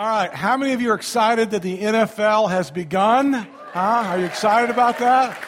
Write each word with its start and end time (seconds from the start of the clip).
All 0.00 0.06
right, 0.06 0.32
how 0.32 0.56
many 0.56 0.72
of 0.72 0.80
you 0.80 0.92
are 0.92 0.94
excited 0.94 1.50
that 1.50 1.60
the 1.60 1.76
NFL 1.76 2.48
has 2.48 2.70
begun? 2.70 3.34
Huh? 3.34 4.04
Are 4.06 4.18
you 4.18 4.24
excited 4.24 4.70
about 4.70 4.96
that? 4.96 5.38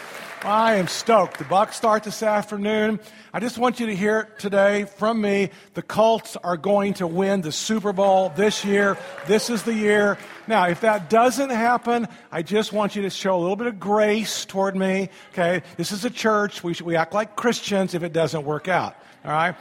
I 0.42 0.75
am 0.75 0.88
stoked. 0.88 1.38
The 1.38 1.44
Bucs 1.44 1.72
start 1.72 2.04
this 2.04 2.22
afternoon. 2.22 3.01
I 3.33 3.41
just 3.41 3.57
want 3.57 3.80
you 3.80 3.87
to 3.87 3.96
hear 3.96 4.25
today 4.37 4.85
from 4.85 5.23
me 5.23 5.49
the 5.73 5.80
Colts 5.80 6.37
are 6.37 6.59
going 6.59 6.93
to 6.95 7.07
win 7.07 7.41
the 7.41 7.51
Super 7.51 7.95
Bowl 7.95 8.29
this 8.37 8.62
year. 8.62 8.99
This 9.27 9.49
is 9.49 9.62
the 9.62 9.73
year. 9.73 10.19
Now, 10.46 10.69
if 10.69 10.82
that 10.82 11.09
doesn't 11.09 11.48
happen, 11.48 12.07
I 12.30 12.43
just 12.43 12.75
want 12.75 12.95
you 12.95 13.00
to 13.00 13.11
show 13.11 13.34
a 13.34 13.41
little 13.41 13.57
bit 13.57 13.69
of 13.69 13.80
grace 13.80 14.45
toward 14.45 14.77
me. 14.77 15.09
Okay? 15.30 15.62
This 15.79 15.93
is 15.93 16.05
a 16.05 16.11
church. 16.11 16.62
We, 16.62 16.75
should, 16.75 16.84
we 16.84 16.95
act 16.95 17.14
like 17.14 17.37
Christians 17.37 17.95
if 17.95 18.03
it 18.03 18.12
doesn't 18.12 18.45
work 18.45 18.69
out. 18.69 18.96
All 19.25 19.32
right? 19.32 19.55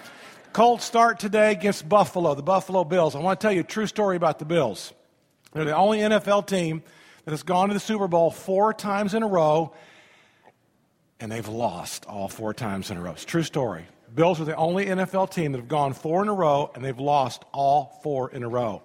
Colts 0.54 0.83
start 0.83 1.20
today 1.20 1.52
against 1.52 1.88
Buffalo, 1.88 2.36
the 2.36 2.43
Buffalo 2.43 2.83
Bills. 2.83 3.15
I 3.15 3.20
want 3.20 3.39
to 3.39 3.43
tell 3.45 3.54
you 3.54 3.61
a 3.61 3.63
true 3.63 3.88
story 3.88 4.18
about 4.18 4.38
the 4.38 4.45
Bills. 4.45 4.93
They're 5.54 5.65
the 5.65 5.75
only 5.75 6.00
NFL 6.00 6.47
team 6.47 6.83
that 7.25 7.32
has 7.32 7.43
gone 7.43 7.69
to 7.69 7.73
the 7.73 7.79
Super 7.79 8.07
Bowl 8.07 8.32
four 8.32 8.73
times 8.73 9.14
in 9.14 9.23
a 9.23 9.28
row 9.28 9.73
and 11.21 11.32
they've 11.32 11.47
lost 11.47 12.06
all 12.06 12.28
four 12.28 12.54
times 12.54 12.89
in 12.92 12.97
a 12.97 13.01
row. 13.01 13.11
It's 13.11 13.23
a 13.23 13.28
true 13.28 13.43
story. 13.43 13.86
Bills 14.14 14.42
are 14.42 14.45
the 14.45 14.56
only 14.56 14.87
NFL 14.87 15.32
team 15.32 15.54
that 15.54 15.59
have 15.59 15.69
gone 15.69 15.93
four 15.93 16.21
in 16.23 16.28
a 16.28 16.33
row, 16.33 16.71
and 16.75 16.83
they've 16.83 17.00
lost 17.00 17.45
all 17.54 18.00
four 18.04 18.31
in 18.31 18.43
a 18.43 18.50
row. 18.50 18.81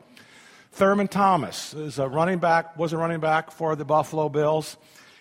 Thurman 0.72 1.08
Thomas 1.08 1.72
is 1.74 1.98
a 1.98 2.06
running 2.06 2.38
back, 2.38 2.76
was 2.78 2.92
a 2.92 2.98
running 2.98 3.20
back 3.20 3.50
for 3.50 3.74
the 3.74 3.84
Buffalo 3.84 4.28
Bills. 4.28 4.76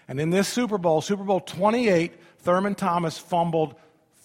And 0.07 0.19
in 0.19 0.29
this 0.29 0.47
Super 0.47 0.77
Bowl, 0.77 1.01
Super 1.01 1.23
Bowl 1.23 1.39
28, 1.39 2.13
Thurman 2.39 2.75
Thomas 2.75 3.17
fumbled 3.17 3.75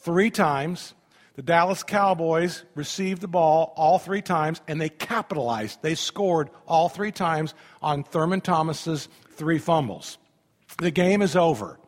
three 0.00 0.30
times. 0.30 0.92
The 1.36 1.42
Dallas 1.42 1.82
Cowboys 1.82 2.64
received 2.74 3.22
the 3.22 3.28
ball 3.28 3.72
all 3.76 3.98
three 3.98 4.22
times, 4.22 4.60
and 4.68 4.80
they 4.80 4.88
capitalized. 4.88 5.80
They 5.80 5.94
scored 5.94 6.50
all 6.66 6.88
three 6.88 7.12
times 7.12 7.54
on 7.80 8.04
Thurman 8.04 8.40
Thomas's 8.40 9.08
three 9.32 9.58
fumbles. 9.58 10.18
The 10.78 10.90
game 10.90 11.22
is 11.22 11.36
over 11.36 11.80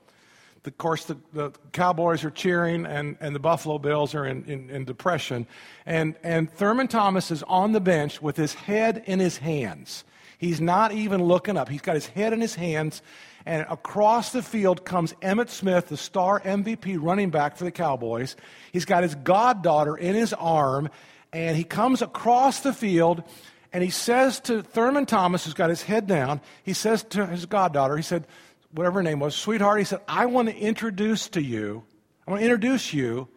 of 0.64 0.78
course, 0.78 1.04
the, 1.04 1.16
the, 1.32 1.50
Cowboys 1.72 2.22
are 2.24 2.30
cheering 2.30 2.86
and, 2.86 3.16
and 3.20 3.34
the 3.34 3.40
Buffalo 3.40 3.78
Bills 3.78 4.14
are 4.14 4.24
in, 4.24 4.44
in, 4.44 4.70
in, 4.70 4.84
depression. 4.84 5.46
And, 5.86 6.14
and 6.22 6.50
Thurman 6.50 6.86
Thomas 6.86 7.30
is 7.30 7.42
on 7.44 7.72
the 7.72 7.80
bench 7.80 8.22
with 8.22 8.36
his 8.36 8.54
head 8.54 9.02
in 9.06 9.18
his 9.18 9.38
hands. 9.38 10.04
He's 10.38 10.60
not 10.60 10.92
even 10.92 11.22
looking 11.22 11.56
up. 11.56 11.68
He's 11.68 11.80
got 11.80 11.94
his 11.94 12.06
head 12.06 12.32
in 12.32 12.40
his 12.40 12.54
hands. 12.54 13.02
And 13.44 13.66
across 13.68 14.32
the 14.32 14.42
field 14.42 14.84
comes 14.84 15.12
Emmitt 15.14 15.48
Smith, 15.48 15.88
the 15.88 15.96
star 15.96 16.40
MVP 16.40 16.96
running 17.00 17.30
back 17.30 17.56
for 17.56 17.64
the 17.64 17.70
Cowboys. 17.70 18.36
He's 18.72 18.84
got 18.84 19.02
his 19.02 19.14
goddaughter 19.14 19.96
in 19.96 20.14
his 20.14 20.32
arm. 20.32 20.88
And 21.32 21.56
he 21.56 21.64
comes 21.64 22.02
across 22.02 22.60
the 22.60 22.72
field 22.72 23.24
and 23.72 23.82
he 23.82 23.90
says 23.90 24.38
to 24.40 24.62
Thurman 24.62 25.06
Thomas, 25.06 25.44
who's 25.44 25.54
got 25.54 25.70
his 25.70 25.82
head 25.82 26.06
down, 26.06 26.40
he 26.62 26.74
says 26.74 27.02
to 27.04 27.26
his 27.26 27.46
goddaughter, 27.46 27.96
he 27.96 28.02
said, 28.02 28.26
whatever 28.70 29.00
her 29.00 29.02
name 29.02 29.18
was, 29.18 29.34
sweetheart, 29.34 29.78
he 29.78 29.84
said, 29.84 30.00
I 30.06 30.26
want 30.26 30.48
to 30.48 30.56
introduce 30.56 31.28
to 31.30 31.42
you, 31.42 31.82
I 32.26 32.30
want 32.30 32.40
to 32.40 32.44
introduce 32.44 32.92
you 32.92 33.28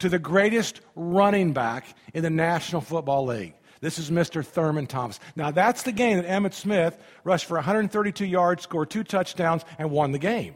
to 0.00 0.08
the 0.08 0.18
greatest 0.18 0.80
running 0.94 1.52
back 1.52 1.86
in 2.12 2.22
the 2.22 2.30
National 2.30 2.82
Football 2.82 3.26
League. 3.26 3.54
This 3.80 3.98
is 3.98 4.10
Mr. 4.10 4.44
Thurman 4.44 4.86
Thomas. 4.86 5.20
Now, 5.36 5.50
that's 5.50 5.84
the 5.84 5.92
game 5.92 6.16
that 6.16 6.26
Emmitt 6.26 6.54
Smith 6.54 6.98
rushed 7.24 7.46
for 7.46 7.54
132 7.54 8.26
yards, 8.26 8.62
scored 8.64 8.90
two 8.90 9.04
touchdowns, 9.04 9.64
and 9.78 9.90
won 9.90 10.12
the 10.12 10.18
game. 10.18 10.54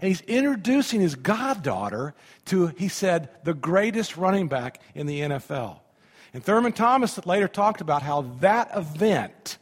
And 0.00 0.08
he's 0.08 0.20
introducing 0.22 1.00
his 1.00 1.14
goddaughter 1.14 2.14
to, 2.46 2.68
he 2.68 2.88
said, 2.88 3.30
the 3.44 3.54
greatest 3.54 4.16
running 4.16 4.48
back 4.48 4.80
in 4.94 5.06
the 5.06 5.20
NFL. 5.20 5.80
And 6.34 6.44
Thurman 6.44 6.72
Thomas 6.72 7.24
later 7.26 7.48
talked 7.48 7.80
about 7.80 8.02
how 8.02 8.22
that 8.40 8.70
event 8.76 9.58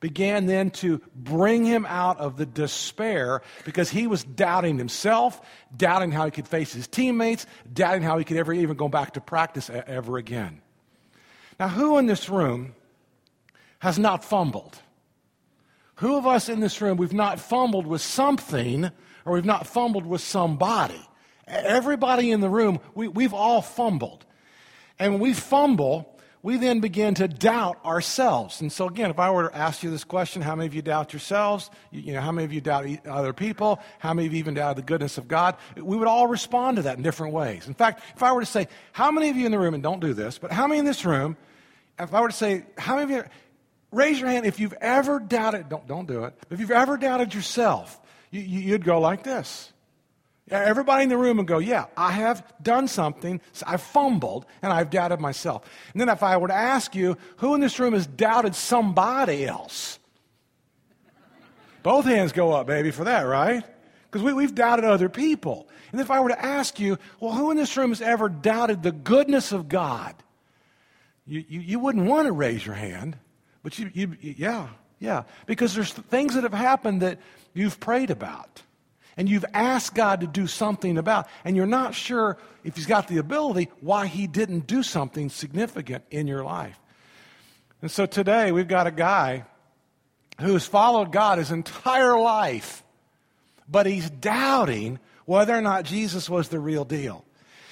began 0.00 0.46
then 0.46 0.70
to 0.70 1.00
bring 1.14 1.64
him 1.64 1.86
out 1.86 2.18
of 2.18 2.36
the 2.36 2.46
despair 2.46 3.42
because 3.64 3.90
he 3.90 4.06
was 4.06 4.24
doubting 4.24 4.78
himself, 4.78 5.40
doubting 5.76 6.10
how 6.10 6.24
he 6.24 6.30
could 6.30 6.48
face 6.48 6.72
his 6.72 6.88
teammates, 6.88 7.46
doubting 7.72 8.02
how 8.02 8.18
he 8.18 8.24
could 8.24 8.36
ever 8.36 8.52
even 8.52 8.76
go 8.76 8.88
back 8.88 9.14
to 9.14 9.20
practice 9.20 9.70
ever 9.70 10.16
again. 10.16 10.62
Now, 11.60 11.68
who 11.68 11.98
in 11.98 12.06
this 12.06 12.30
room 12.30 12.74
has 13.80 13.98
not 13.98 14.24
fumbled? 14.24 14.78
Who 15.96 16.16
of 16.16 16.26
us 16.26 16.48
in 16.48 16.60
this 16.60 16.80
room, 16.80 16.96
we've 16.96 17.12
not 17.12 17.38
fumbled 17.38 17.86
with 17.86 18.00
something 18.00 18.90
or 19.26 19.34
we've 19.34 19.44
not 19.44 19.66
fumbled 19.66 20.06
with 20.06 20.22
somebody? 20.22 21.06
Everybody 21.46 22.30
in 22.30 22.40
the 22.40 22.48
room, 22.48 22.80
we, 22.94 23.08
we've 23.08 23.34
all 23.34 23.60
fumbled. 23.60 24.24
And 24.98 25.12
when 25.12 25.20
we 25.20 25.34
fumble, 25.34 26.18
we 26.42 26.56
then 26.56 26.80
begin 26.80 27.14
to 27.16 27.28
doubt 27.28 27.84
ourselves. 27.84 28.62
And 28.62 28.72
so, 28.72 28.88
again, 28.88 29.10
if 29.10 29.18
I 29.18 29.30
were 29.30 29.50
to 29.50 29.54
ask 29.54 29.82
you 29.82 29.90
this 29.90 30.04
question, 30.04 30.40
how 30.40 30.56
many 30.56 30.66
of 30.66 30.72
you 30.72 30.80
doubt 30.80 31.12
yourselves? 31.12 31.70
You, 31.90 32.00
you 32.00 32.12
know, 32.14 32.22
how 32.22 32.32
many 32.32 32.46
of 32.46 32.54
you 32.54 32.62
doubt 32.62 32.86
other 33.06 33.34
people? 33.34 33.80
How 33.98 34.14
many 34.14 34.26
of 34.26 34.32
you 34.32 34.38
even 34.38 34.54
doubt 34.54 34.76
the 34.76 34.82
goodness 34.82 35.18
of 35.18 35.28
God? 35.28 35.56
We 35.76 35.98
would 35.98 36.08
all 36.08 36.26
respond 36.26 36.78
to 36.78 36.82
that 36.84 36.96
in 36.96 37.02
different 37.02 37.34
ways. 37.34 37.68
In 37.68 37.74
fact, 37.74 38.02
if 38.16 38.22
I 38.22 38.32
were 38.32 38.40
to 38.40 38.46
say, 38.46 38.66
how 38.92 39.10
many 39.10 39.28
of 39.28 39.36
you 39.36 39.44
in 39.44 39.52
the 39.52 39.58
room, 39.58 39.74
and 39.74 39.82
don't 39.82 40.00
do 40.00 40.14
this, 40.14 40.38
but 40.38 40.52
how 40.52 40.66
many 40.66 40.78
in 40.78 40.86
this 40.86 41.04
room, 41.04 41.36
if 42.00 42.14
I 42.14 42.20
were 42.20 42.28
to 42.28 42.34
say, 42.34 42.64
how 42.78 42.96
many 42.96 43.12
of 43.12 43.24
you, 43.24 43.30
raise 43.92 44.20
your 44.20 44.28
hand 44.28 44.46
if 44.46 44.60
you've 44.60 44.74
ever 44.80 45.18
doubted, 45.18 45.68
don't, 45.68 45.86
don't 45.86 46.06
do 46.06 46.24
it, 46.24 46.34
if 46.50 46.60
you've 46.60 46.70
ever 46.70 46.96
doubted 46.96 47.34
yourself, 47.34 48.00
you, 48.30 48.40
you'd 48.40 48.84
go 48.84 49.00
like 49.00 49.22
this. 49.22 49.72
Everybody 50.50 51.04
in 51.04 51.08
the 51.08 51.18
room 51.18 51.36
would 51.36 51.46
go, 51.46 51.58
Yeah, 51.58 51.86
I 51.96 52.10
have 52.12 52.44
done 52.60 52.88
something. 52.88 53.40
I've 53.64 53.82
fumbled 53.82 54.46
and 54.62 54.72
I've 54.72 54.90
doubted 54.90 55.20
myself. 55.20 55.68
And 55.92 56.00
then 56.00 56.08
if 56.08 56.22
I 56.22 56.36
were 56.38 56.48
to 56.48 56.54
ask 56.54 56.94
you, 56.94 57.16
who 57.36 57.54
in 57.54 57.60
this 57.60 57.78
room 57.78 57.94
has 57.94 58.06
doubted 58.06 58.56
somebody 58.56 59.46
else? 59.46 59.98
Both 61.82 62.04
hands 62.04 62.32
go 62.32 62.52
up, 62.52 62.66
baby, 62.66 62.90
for 62.90 63.04
that, 63.04 63.22
right? 63.22 63.64
Because 64.10 64.22
we, 64.22 64.32
we've 64.32 64.54
doubted 64.54 64.84
other 64.84 65.08
people. 65.08 65.68
And 65.92 66.00
if 66.00 66.10
I 66.10 66.20
were 66.20 66.28
to 66.30 66.44
ask 66.44 66.78
you, 66.80 66.98
well, 67.20 67.32
who 67.32 67.50
in 67.52 67.56
this 67.56 67.76
room 67.76 67.90
has 67.90 68.02
ever 68.02 68.28
doubted 68.28 68.82
the 68.82 68.92
goodness 68.92 69.52
of 69.52 69.68
God? 69.68 70.14
You, 71.30 71.44
you, 71.48 71.60
you 71.60 71.78
wouldn't 71.78 72.06
want 72.06 72.26
to 72.26 72.32
raise 72.32 72.66
your 72.66 72.74
hand, 72.74 73.16
but 73.62 73.78
you, 73.78 73.88
you, 73.94 74.16
yeah, 74.20 74.66
yeah. 74.98 75.22
Because 75.46 75.76
there's 75.76 75.92
things 75.92 76.34
that 76.34 76.42
have 76.42 76.52
happened 76.52 77.02
that 77.02 77.20
you've 77.54 77.78
prayed 77.78 78.10
about 78.10 78.62
and 79.16 79.28
you've 79.28 79.44
asked 79.54 79.94
God 79.94 80.22
to 80.22 80.26
do 80.26 80.48
something 80.48 80.98
about, 80.98 81.28
and 81.44 81.56
you're 81.56 81.66
not 81.66 81.94
sure 81.94 82.36
if 82.64 82.74
He's 82.74 82.86
got 82.86 83.06
the 83.06 83.18
ability, 83.18 83.68
why 83.80 84.08
He 84.08 84.26
didn't 84.26 84.66
do 84.66 84.82
something 84.82 85.30
significant 85.30 86.02
in 86.10 86.26
your 86.26 86.42
life. 86.42 86.80
And 87.80 87.92
so 87.92 88.06
today 88.06 88.50
we've 88.50 88.66
got 88.66 88.88
a 88.88 88.90
guy 88.90 89.44
who 90.40 90.54
has 90.54 90.66
followed 90.66 91.12
God 91.12 91.38
his 91.38 91.52
entire 91.52 92.18
life, 92.18 92.82
but 93.68 93.86
he's 93.86 94.10
doubting 94.10 94.98
whether 95.26 95.56
or 95.56 95.60
not 95.60 95.84
Jesus 95.84 96.28
was 96.28 96.48
the 96.48 96.58
real 96.58 96.84
deal. 96.84 97.24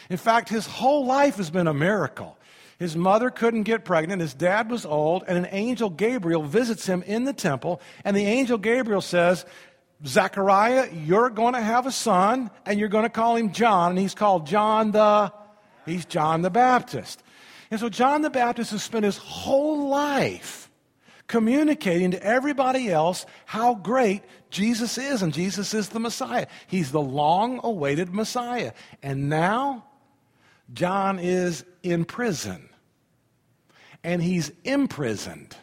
In 0.09 0.17
fact, 0.17 0.49
his 0.49 0.67
whole 0.67 1.07
life 1.07 1.37
has 1.37 1.51
been 1.51 1.67
a 1.67 1.75
miracle. 1.75 2.38
His 2.79 2.95
mother 2.95 3.31
couldn't 3.31 3.65
get 3.65 3.85
pregnant. 3.85 4.23
His 4.23 4.35
dad 4.35 4.71
was 4.71 4.87
old, 4.87 5.25
and 5.27 5.37
an 5.37 5.49
angel 5.51 5.91
Gabriel 5.91 6.45
visits 6.45 6.87
him 6.87 7.03
in 7.03 7.25
the 7.25 7.33
temple. 7.33 7.81
And 8.05 8.17
the 8.17 8.25
angel 8.25 8.57
Gabriel 8.57 9.01
says, 9.01 9.45
Zechariah, 10.07 10.89
you're 10.93 11.31
going 11.31 11.55
to 11.55 11.61
have 11.61 11.87
a 11.87 11.93
son, 11.93 12.51
and 12.65 12.79
you're 12.79 12.89
going 12.89 13.05
to 13.05 13.11
call 13.11 13.35
him 13.35 13.53
John, 13.53 13.91
and 13.91 13.99
he's 13.99 14.15
called 14.15 14.47
John 14.47 14.93
the, 14.93 15.33
he's 15.87 16.05
John 16.05 16.43
the 16.43 16.51
Baptist. 16.51 17.21
And 17.71 17.81
so 17.81 17.89
John 17.89 18.23
the 18.23 18.31
Baptist 18.31 18.71
has 18.71 18.83
spent 18.83 19.05
his 19.05 19.17
whole 19.17 19.89
life 19.89 20.71
communicating 21.27 22.13
to 22.13 22.23
everybody 22.23 22.91
else 22.91 23.27
how 23.45 23.75
great 23.75 24.23
Jesus 24.51 24.99
is, 24.99 25.21
and 25.21 25.35
Jesus 25.35 25.75
is 25.75 25.89
the 25.89 26.01
Messiah. 26.01 26.47
He's 26.69 26.93
the 26.93 27.03
long 27.03 27.61
awaited 27.65 28.15
Messiah. 28.15 28.73
And 29.03 29.29
now, 29.29 29.85
John 30.73 31.19
is 31.19 31.65
in 31.83 32.05
prison, 32.05 32.69
and 34.05 34.23
he's 34.23 34.51
imprisoned. 34.65 35.57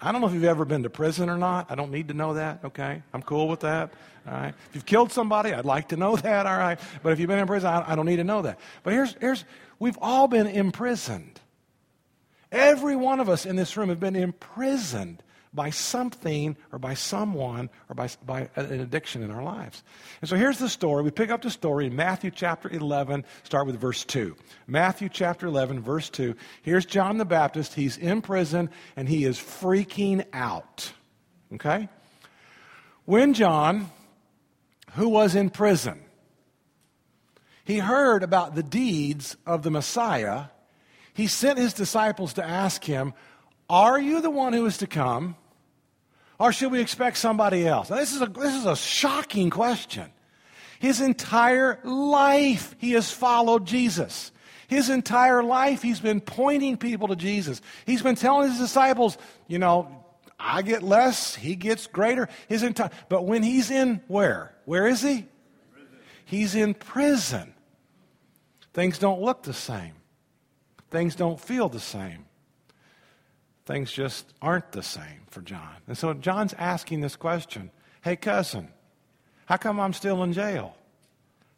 I 0.00 0.12
don't 0.12 0.20
know 0.20 0.26
if 0.26 0.34
you've 0.34 0.44
ever 0.44 0.64
been 0.64 0.82
to 0.82 0.90
prison 0.90 1.28
or 1.28 1.36
not. 1.36 1.70
I 1.70 1.74
don't 1.74 1.90
need 1.90 2.08
to 2.08 2.14
know 2.14 2.34
that, 2.34 2.60
okay? 2.64 3.02
I'm 3.12 3.22
cool 3.22 3.48
with 3.48 3.60
that, 3.60 3.92
all 4.26 4.32
right? 4.32 4.54
If 4.68 4.74
you've 4.74 4.86
killed 4.86 5.12
somebody, 5.12 5.52
I'd 5.52 5.64
like 5.64 5.88
to 5.88 5.96
know 5.96 6.16
that, 6.16 6.46
all 6.46 6.56
right? 6.56 6.78
But 7.02 7.12
if 7.12 7.20
you've 7.20 7.28
been 7.28 7.38
in 7.38 7.46
prison, 7.46 7.68
I 7.68 7.94
don't 7.94 8.06
need 8.06 8.16
to 8.16 8.24
know 8.24 8.42
that. 8.42 8.58
But 8.82 8.92
here's, 8.94 9.14
here's 9.20 9.44
we've 9.78 9.98
all 10.00 10.28
been 10.28 10.46
imprisoned. 10.46 11.40
Every 12.52 12.96
one 12.96 13.20
of 13.20 13.28
us 13.28 13.46
in 13.46 13.56
this 13.56 13.76
room 13.76 13.90
have 13.90 14.00
been 14.00 14.16
imprisoned 14.16 15.22
by 15.52 15.70
something 15.70 16.56
or 16.72 16.78
by 16.78 16.94
someone 16.94 17.70
or 17.88 17.94
by, 17.94 18.08
by 18.24 18.48
an 18.56 18.80
addiction 18.80 19.22
in 19.22 19.30
our 19.30 19.42
lives. 19.42 19.82
And 20.20 20.28
so 20.28 20.36
here's 20.36 20.58
the 20.58 20.68
story. 20.68 21.02
We 21.02 21.10
pick 21.10 21.30
up 21.30 21.42
the 21.42 21.50
story 21.50 21.86
in 21.86 21.96
Matthew 21.96 22.30
chapter 22.30 22.68
11, 22.68 23.24
start 23.42 23.66
with 23.66 23.80
verse 23.80 24.04
2. 24.04 24.36
Matthew 24.66 25.08
chapter 25.08 25.46
11, 25.46 25.80
verse 25.80 26.08
2. 26.10 26.34
Here's 26.62 26.86
John 26.86 27.18
the 27.18 27.24
Baptist. 27.24 27.74
He's 27.74 27.96
in 27.96 28.22
prison 28.22 28.70
and 28.96 29.08
he 29.08 29.24
is 29.24 29.38
freaking 29.38 30.24
out. 30.32 30.92
Okay? 31.54 31.88
When 33.04 33.34
John, 33.34 33.90
who 34.92 35.08
was 35.08 35.34
in 35.34 35.50
prison, 35.50 36.00
he 37.64 37.78
heard 37.78 38.22
about 38.22 38.54
the 38.54 38.62
deeds 38.62 39.36
of 39.46 39.62
the 39.62 39.70
Messiah, 39.70 40.46
he 41.12 41.26
sent 41.26 41.58
his 41.58 41.74
disciples 41.74 42.34
to 42.34 42.44
ask 42.44 42.84
him, 42.84 43.14
Are 43.70 44.00
you 44.00 44.20
the 44.20 44.30
one 44.30 44.52
who 44.52 44.66
is 44.66 44.78
to 44.78 44.88
come? 44.88 45.36
Or 46.40 46.52
should 46.52 46.72
we 46.72 46.80
expect 46.80 47.18
somebody 47.18 47.66
else? 47.66 47.88
Now, 47.88 47.96
this, 47.96 48.12
is 48.12 48.20
a, 48.20 48.26
this 48.26 48.54
is 48.54 48.66
a 48.66 48.74
shocking 48.74 49.48
question. 49.48 50.10
His 50.80 51.00
entire 51.00 51.78
life, 51.84 52.74
he 52.78 52.92
has 52.92 53.12
followed 53.12 53.66
Jesus. 53.66 54.32
His 54.66 54.90
entire 54.90 55.44
life, 55.44 55.82
he's 55.82 56.00
been 56.00 56.20
pointing 56.20 56.78
people 56.78 57.08
to 57.08 57.16
Jesus. 57.16 57.62
He's 57.86 58.02
been 58.02 58.16
telling 58.16 58.50
his 58.50 58.58
disciples, 58.58 59.16
you 59.46 59.60
know, 59.60 60.04
I 60.38 60.62
get 60.62 60.82
less, 60.82 61.36
he 61.36 61.54
gets 61.54 61.86
greater. 61.86 62.28
His 62.48 62.64
entire, 62.64 62.90
but 63.08 63.24
when 63.24 63.44
he's 63.44 63.70
in 63.70 64.00
where? 64.08 64.52
Where 64.64 64.88
is 64.88 65.00
he? 65.00 65.26
He's 66.24 66.56
in 66.56 66.74
prison. 66.74 67.54
Things 68.72 68.98
don't 68.98 69.20
look 69.20 69.44
the 69.44 69.52
same. 69.52 69.92
Things 70.90 71.14
don't 71.14 71.38
feel 71.38 71.68
the 71.68 71.78
same 71.78 72.24
things 73.70 73.92
just 73.92 74.26
aren't 74.42 74.72
the 74.72 74.82
same 74.82 75.22
for 75.28 75.42
John. 75.42 75.76
And 75.86 75.96
so 75.96 76.12
John's 76.12 76.54
asking 76.54 77.00
this 77.00 77.14
question 77.14 77.70
Hey, 78.02 78.16
cousin, 78.16 78.68
how 79.46 79.58
come 79.58 79.78
I'm 79.78 79.92
still 79.92 80.22
in 80.24 80.32
jail? 80.32 80.76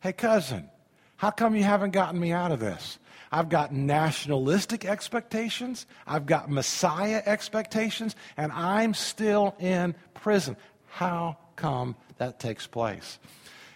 Hey, 0.01 0.13
cousin, 0.13 0.69
how 1.17 1.31
come 1.31 1.57
you 1.57 1.63
haven't 1.63 1.93
gotten 1.93 2.21
me 2.21 2.33
out 2.33 2.53
of 2.53 2.61
this? 2.61 2.99
I've 3.31 3.49
got 3.49 3.73
nationalistic 3.73 4.85
expectations, 4.85 5.87
I've 6.07 6.27
got 6.27 6.51
Messiah 6.51 7.23
expectations, 7.25 8.15
and 8.37 8.53
I'm 8.53 8.93
still 8.93 9.55
in 9.59 9.95
prison. 10.13 10.59
How 10.89 11.39
come 11.57 11.97
that 12.19 12.39
takes 12.39 12.67
place? 12.67 13.19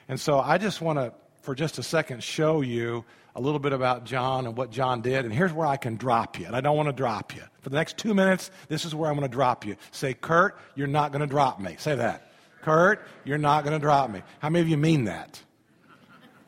And 0.08 0.20
so 0.20 0.40
I 0.40 0.58
just 0.58 0.82
want 0.82 0.98
to, 0.98 1.14
for 1.40 1.54
just 1.54 1.78
a 1.78 1.82
second, 1.82 2.22
show 2.22 2.60
you 2.60 3.02
a 3.36 3.40
little 3.40 3.60
bit 3.60 3.74
about 3.74 4.04
John 4.04 4.46
and 4.46 4.56
what 4.56 4.70
John 4.70 5.02
did. 5.02 5.26
And 5.26 5.32
here's 5.32 5.52
where 5.52 5.66
I 5.66 5.76
can 5.76 5.96
drop 5.96 6.38
you. 6.38 6.46
And 6.46 6.56
I 6.56 6.62
don't 6.62 6.74
want 6.74 6.88
to 6.88 6.92
drop 6.94 7.36
you. 7.36 7.42
For 7.60 7.68
the 7.68 7.76
next 7.76 7.98
two 7.98 8.14
minutes, 8.14 8.50
this 8.68 8.86
is 8.86 8.94
where 8.94 9.10
I'm 9.10 9.16
going 9.16 9.28
to 9.28 9.32
drop 9.32 9.66
you. 9.66 9.76
Say, 9.90 10.14
Kurt, 10.14 10.58
you're 10.74 10.86
not 10.86 11.12
going 11.12 11.20
to 11.20 11.26
drop 11.26 11.60
me. 11.60 11.76
Say 11.78 11.94
that. 11.96 12.32
Kurt, 12.62 13.06
you're 13.24 13.36
not 13.36 13.62
going 13.62 13.74
to 13.74 13.78
drop 13.78 14.10
me. 14.10 14.22
How 14.38 14.48
many 14.48 14.62
of 14.62 14.68
you 14.68 14.78
mean 14.78 15.04
that? 15.04 15.40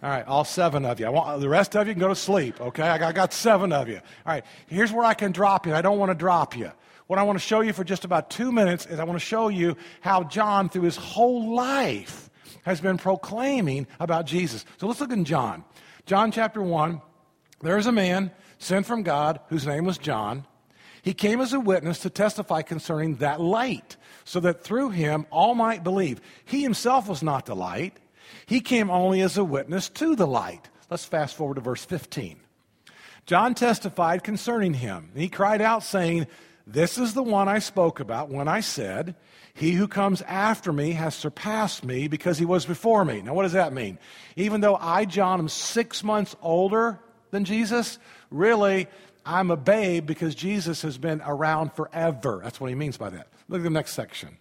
All 0.02 0.08
right, 0.08 0.26
all 0.26 0.44
seven 0.44 0.86
of 0.86 0.98
you. 0.98 1.06
I 1.06 1.10
want, 1.10 1.40
the 1.40 1.48
rest 1.48 1.76
of 1.76 1.86
you 1.86 1.92
can 1.92 2.00
go 2.00 2.08
to 2.08 2.16
sleep, 2.16 2.58
okay? 2.60 2.84
I 2.84 3.12
got, 3.12 3.32
seven 3.34 3.72
of 3.72 3.88
you. 3.88 3.96
All 3.96 4.32
right, 4.32 4.44
here's 4.68 4.90
where 4.90 5.04
I 5.04 5.12
can 5.12 5.32
drop 5.32 5.66
you. 5.66 5.74
I 5.74 5.82
don't 5.82 5.98
want 5.98 6.10
to 6.10 6.14
drop 6.14 6.56
you. 6.56 6.72
What 7.08 7.18
I 7.18 7.22
want 7.22 7.38
to 7.38 7.44
show 7.44 7.60
you 7.60 7.72
for 7.72 7.84
just 7.84 8.04
about 8.04 8.30
two 8.30 8.50
minutes 8.50 8.86
is 8.86 8.98
I 8.98 9.04
want 9.04 9.18
to 9.18 9.24
show 9.24 9.48
you 9.48 9.76
how 10.00 10.22
John, 10.24 10.68
through 10.68 10.82
his 10.82 10.96
whole 10.96 11.54
life, 11.54 12.30
has 12.62 12.80
been 12.80 12.96
proclaiming 12.96 13.86
about 13.98 14.24
Jesus. 14.24 14.64
So 14.78 14.86
let's 14.86 15.00
look 15.00 15.12
in 15.12 15.24
John. 15.24 15.64
John 16.08 16.32
chapter 16.32 16.62
1, 16.62 17.02
there's 17.60 17.84
a 17.84 17.92
man 17.92 18.30
sent 18.56 18.86
from 18.86 19.02
God 19.02 19.40
whose 19.50 19.66
name 19.66 19.84
was 19.84 19.98
John. 19.98 20.46
He 21.02 21.12
came 21.12 21.38
as 21.38 21.52
a 21.52 21.60
witness 21.60 21.98
to 21.98 22.08
testify 22.08 22.62
concerning 22.62 23.16
that 23.16 23.42
light, 23.42 23.98
so 24.24 24.40
that 24.40 24.64
through 24.64 24.88
him 24.88 25.26
all 25.28 25.54
might 25.54 25.84
believe. 25.84 26.22
He 26.46 26.62
himself 26.62 27.10
was 27.10 27.22
not 27.22 27.44
the 27.44 27.54
light, 27.54 27.98
he 28.46 28.62
came 28.62 28.88
only 28.88 29.20
as 29.20 29.36
a 29.36 29.44
witness 29.44 29.90
to 29.90 30.16
the 30.16 30.26
light. 30.26 30.70
Let's 30.88 31.04
fast 31.04 31.36
forward 31.36 31.56
to 31.56 31.60
verse 31.60 31.84
15. 31.84 32.40
John 33.26 33.54
testified 33.54 34.24
concerning 34.24 34.72
him. 34.72 35.10
He 35.14 35.28
cried 35.28 35.60
out, 35.60 35.82
saying, 35.82 36.26
This 36.66 36.96
is 36.96 37.12
the 37.12 37.22
one 37.22 37.48
I 37.48 37.58
spoke 37.58 38.00
about 38.00 38.30
when 38.30 38.48
I 38.48 38.60
said, 38.60 39.14
he 39.58 39.72
who 39.72 39.88
comes 39.88 40.22
after 40.22 40.72
me 40.72 40.92
has 40.92 41.16
surpassed 41.16 41.84
me 41.84 42.06
because 42.06 42.38
he 42.38 42.44
was 42.44 42.64
before 42.64 43.04
me. 43.04 43.22
Now, 43.22 43.34
what 43.34 43.42
does 43.42 43.54
that 43.54 43.72
mean? 43.72 43.98
Even 44.36 44.60
though 44.60 44.76
I, 44.76 45.04
John, 45.04 45.40
am 45.40 45.48
six 45.48 46.04
months 46.04 46.36
older 46.40 47.00
than 47.32 47.44
Jesus, 47.44 47.98
really, 48.30 48.86
I'm 49.26 49.50
a 49.50 49.56
babe 49.56 50.06
because 50.06 50.36
Jesus 50.36 50.82
has 50.82 50.96
been 50.96 51.20
around 51.26 51.72
forever. 51.72 52.40
That's 52.44 52.60
what 52.60 52.68
he 52.68 52.76
means 52.76 52.98
by 52.98 53.10
that. 53.10 53.26
Look 53.48 53.58
at 53.62 53.64
the 53.64 53.70
next 53.70 53.94
section. 53.94 54.38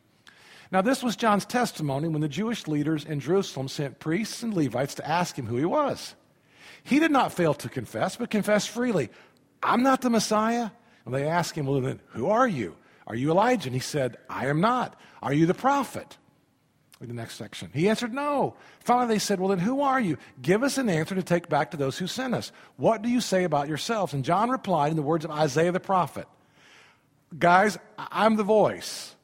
Now, 0.71 0.83
this 0.83 1.01
was 1.01 1.15
John's 1.15 1.47
testimony 1.47 2.07
when 2.09 2.21
the 2.21 2.29
Jewish 2.29 2.67
leaders 2.67 3.03
in 3.03 3.19
Jerusalem 3.19 3.69
sent 3.69 3.97
priests 3.97 4.43
and 4.43 4.53
Levites 4.53 4.93
to 4.95 5.07
ask 5.07 5.35
him 5.35 5.47
who 5.47 5.57
he 5.57 5.65
was. 5.65 6.13
He 6.83 6.99
did 6.99 7.09
not 7.09 7.33
fail 7.33 7.55
to 7.55 7.69
confess, 7.69 8.17
but 8.17 8.29
confessed 8.29 8.69
freely, 8.69 9.09
I'm 9.63 9.81
not 9.81 10.01
the 10.01 10.11
Messiah. 10.11 10.69
And 11.05 11.15
they 11.15 11.27
asked 11.27 11.55
him, 11.55 11.65
Well, 11.65 11.81
then, 11.81 12.01
who 12.09 12.29
are 12.29 12.47
you? 12.47 12.75
Are 13.07 13.15
you 13.15 13.31
Elijah? 13.31 13.69
And 13.69 13.73
he 13.73 13.79
said, 13.79 14.17
I 14.29 14.47
am 14.47 14.61
not. 14.61 14.99
Are 15.21 15.33
you 15.33 15.45
the 15.45 15.53
prophet? 15.53 16.17
In 16.99 17.07
the 17.07 17.13
next 17.13 17.35
section. 17.35 17.69
He 17.73 17.89
answered, 17.89 18.11
No. 18.11 18.55
Finally, 18.79 19.15
they 19.15 19.19
said, 19.19 19.39
Well, 19.39 19.49
then 19.49 19.59
who 19.59 19.81
are 19.81 19.99
you? 19.99 20.17
Give 20.41 20.63
us 20.63 20.79
an 20.79 20.89
answer 20.89 21.13
to 21.13 21.21
take 21.21 21.47
back 21.47 21.71
to 21.71 21.77
those 21.77 21.97
who 21.97 22.07
sent 22.07 22.33
us. 22.33 22.51
What 22.75 23.03
do 23.03 23.09
you 23.09 23.21
say 23.21 23.43
about 23.43 23.67
yourselves? 23.67 24.13
And 24.13 24.25
John 24.25 24.49
replied 24.49 24.89
in 24.89 24.95
the 24.95 25.03
words 25.03 25.23
of 25.23 25.31
Isaiah 25.31 25.71
the 25.71 25.79
prophet 25.79 26.27
Guys, 27.37 27.77
I'm 27.97 28.35
the 28.35 28.43
voice. 28.43 29.15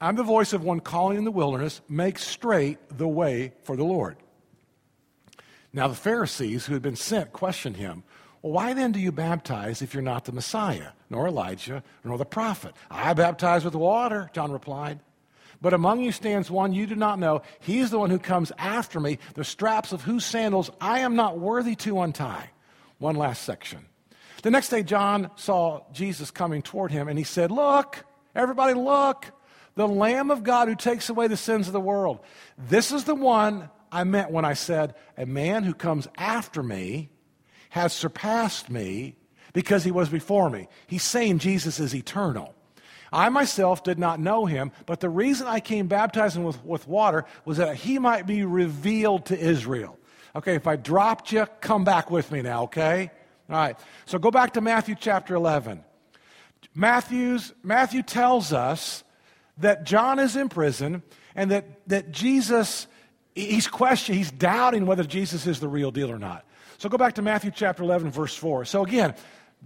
I'm 0.00 0.16
the 0.16 0.22
voice 0.22 0.52
of 0.52 0.62
one 0.62 0.80
calling 0.80 1.18
in 1.18 1.24
the 1.24 1.30
wilderness, 1.30 1.80
make 1.88 2.18
straight 2.18 2.78
the 2.96 3.08
way 3.08 3.52
for 3.62 3.76
the 3.76 3.84
Lord. 3.84 4.16
Now, 5.72 5.88
the 5.88 5.94
Pharisees 5.94 6.66
who 6.66 6.72
had 6.72 6.82
been 6.82 6.96
sent 6.96 7.32
questioned 7.32 7.76
him. 7.76 8.04
Well, 8.46 8.52
why 8.52 8.74
then 8.74 8.92
do 8.92 9.00
you 9.00 9.10
baptize 9.10 9.82
if 9.82 9.92
you're 9.92 10.04
not 10.04 10.24
the 10.24 10.30
Messiah, 10.30 10.90
nor 11.10 11.26
Elijah, 11.26 11.82
nor 12.04 12.16
the 12.16 12.24
prophet? 12.24 12.76
I 12.88 13.12
baptize 13.12 13.64
with 13.64 13.74
water, 13.74 14.30
John 14.34 14.52
replied. 14.52 15.00
But 15.60 15.74
among 15.74 15.98
you 15.98 16.12
stands 16.12 16.48
one 16.48 16.72
you 16.72 16.86
do 16.86 16.94
not 16.94 17.18
know. 17.18 17.42
He 17.58 17.80
is 17.80 17.90
the 17.90 17.98
one 17.98 18.10
who 18.10 18.20
comes 18.20 18.52
after 18.56 19.00
me, 19.00 19.18
the 19.34 19.42
straps 19.42 19.90
of 19.90 20.02
whose 20.02 20.24
sandals 20.24 20.70
I 20.80 21.00
am 21.00 21.16
not 21.16 21.40
worthy 21.40 21.74
to 21.74 22.00
untie. 22.02 22.50
One 22.98 23.16
last 23.16 23.42
section. 23.42 23.84
The 24.44 24.52
next 24.52 24.68
day, 24.68 24.84
John 24.84 25.32
saw 25.34 25.80
Jesus 25.92 26.30
coming 26.30 26.62
toward 26.62 26.92
him, 26.92 27.08
and 27.08 27.18
he 27.18 27.24
said, 27.24 27.50
Look, 27.50 28.04
everybody, 28.32 28.74
look, 28.74 29.26
the 29.74 29.88
Lamb 29.88 30.30
of 30.30 30.44
God 30.44 30.68
who 30.68 30.76
takes 30.76 31.10
away 31.10 31.26
the 31.26 31.36
sins 31.36 31.66
of 31.66 31.72
the 31.72 31.80
world. 31.80 32.20
This 32.56 32.92
is 32.92 33.02
the 33.02 33.16
one 33.16 33.70
I 33.90 34.04
meant 34.04 34.30
when 34.30 34.44
I 34.44 34.52
said, 34.52 34.94
A 35.18 35.26
man 35.26 35.64
who 35.64 35.74
comes 35.74 36.06
after 36.16 36.62
me 36.62 37.10
has 37.70 37.92
surpassed 37.92 38.70
me 38.70 39.16
because 39.52 39.84
he 39.84 39.90
was 39.90 40.08
before 40.08 40.50
me. 40.50 40.68
He's 40.86 41.02
saying 41.02 41.38
Jesus 41.38 41.80
is 41.80 41.94
eternal. 41.94 42.54
I 43.12 43.28
myself 43.28 43.82
did 43.84 43.98
not 43.98 44.20
know 44.20 44.46
him, 44.46 44.72
but 44.84 45.00
the 45.00 45.08
reason 45.08 45.46
I 45.46 45.60
came 45.60 45.86
baptizing 45.86 46.44
with, 46.44 46.62
with 46.64 46.86
water 46.88 47.24
was 47.44 47.58
that 47.58 47.76
he 47.76 47.98
might 47.98 48.26
be 48.26 48.44
revealed 48.44 49.26
to 49.26 49.38
Israel. 49.38 49.98
Okay, 50.34 50.54
if 50.54 50.66
I 50.66 50.76
dropped 50.76 51.32
you, 51.32 51.46
come 51.60 51.84
back 51.84 52.10
with 52.10 52.30
me 52.30 52.42
now, 52.42 52.64
okay? 52.64 53.10
All 53.48 53.56
right. 53.56 53.78
So 54.04 54.18
go 54.18 54.30
back 54.30 54.54
to 54.54 54.60
Matthew 54.60 54.94
chapter 54.98 55.34
11. 55.34 55.82
Matthew's, 56.74 57.54
Matthew 57.62 58.02
tells 58.02 58.52
us 58.52 59.02
that 59.58 59.84
John 59.84 60.18
is 60.18 60.36
in 60.36 60.48
prison 60.48 61.02
and 61.34 61.50
that, 61.50 61.88
that 61.88 62.10
Jesus, 62.10 62.86
he's 63.34 63.66
questioning, 63.66 64.18
he's 64.18 64.30
doubting 64.30 64.84
whether 64.84 65.04
Jesus 65.04 65.46
is 65.46 65.60
the 65.60 65.68
real 65.68 65.90
deal 65.90 66.10
or 66.10 66.18
not. 66.18 66.44
So 66.78 66.88
go 66.88 66.98
back 66.98 67.14
to 67.14 67.22
Matthew 67.22 67.50
chapter 67.54 67.82
11, 67.82 68.10
verse 68.10 68.34
4. 68.34 68.64
So 68.64 68.84
again, 68.84 69.14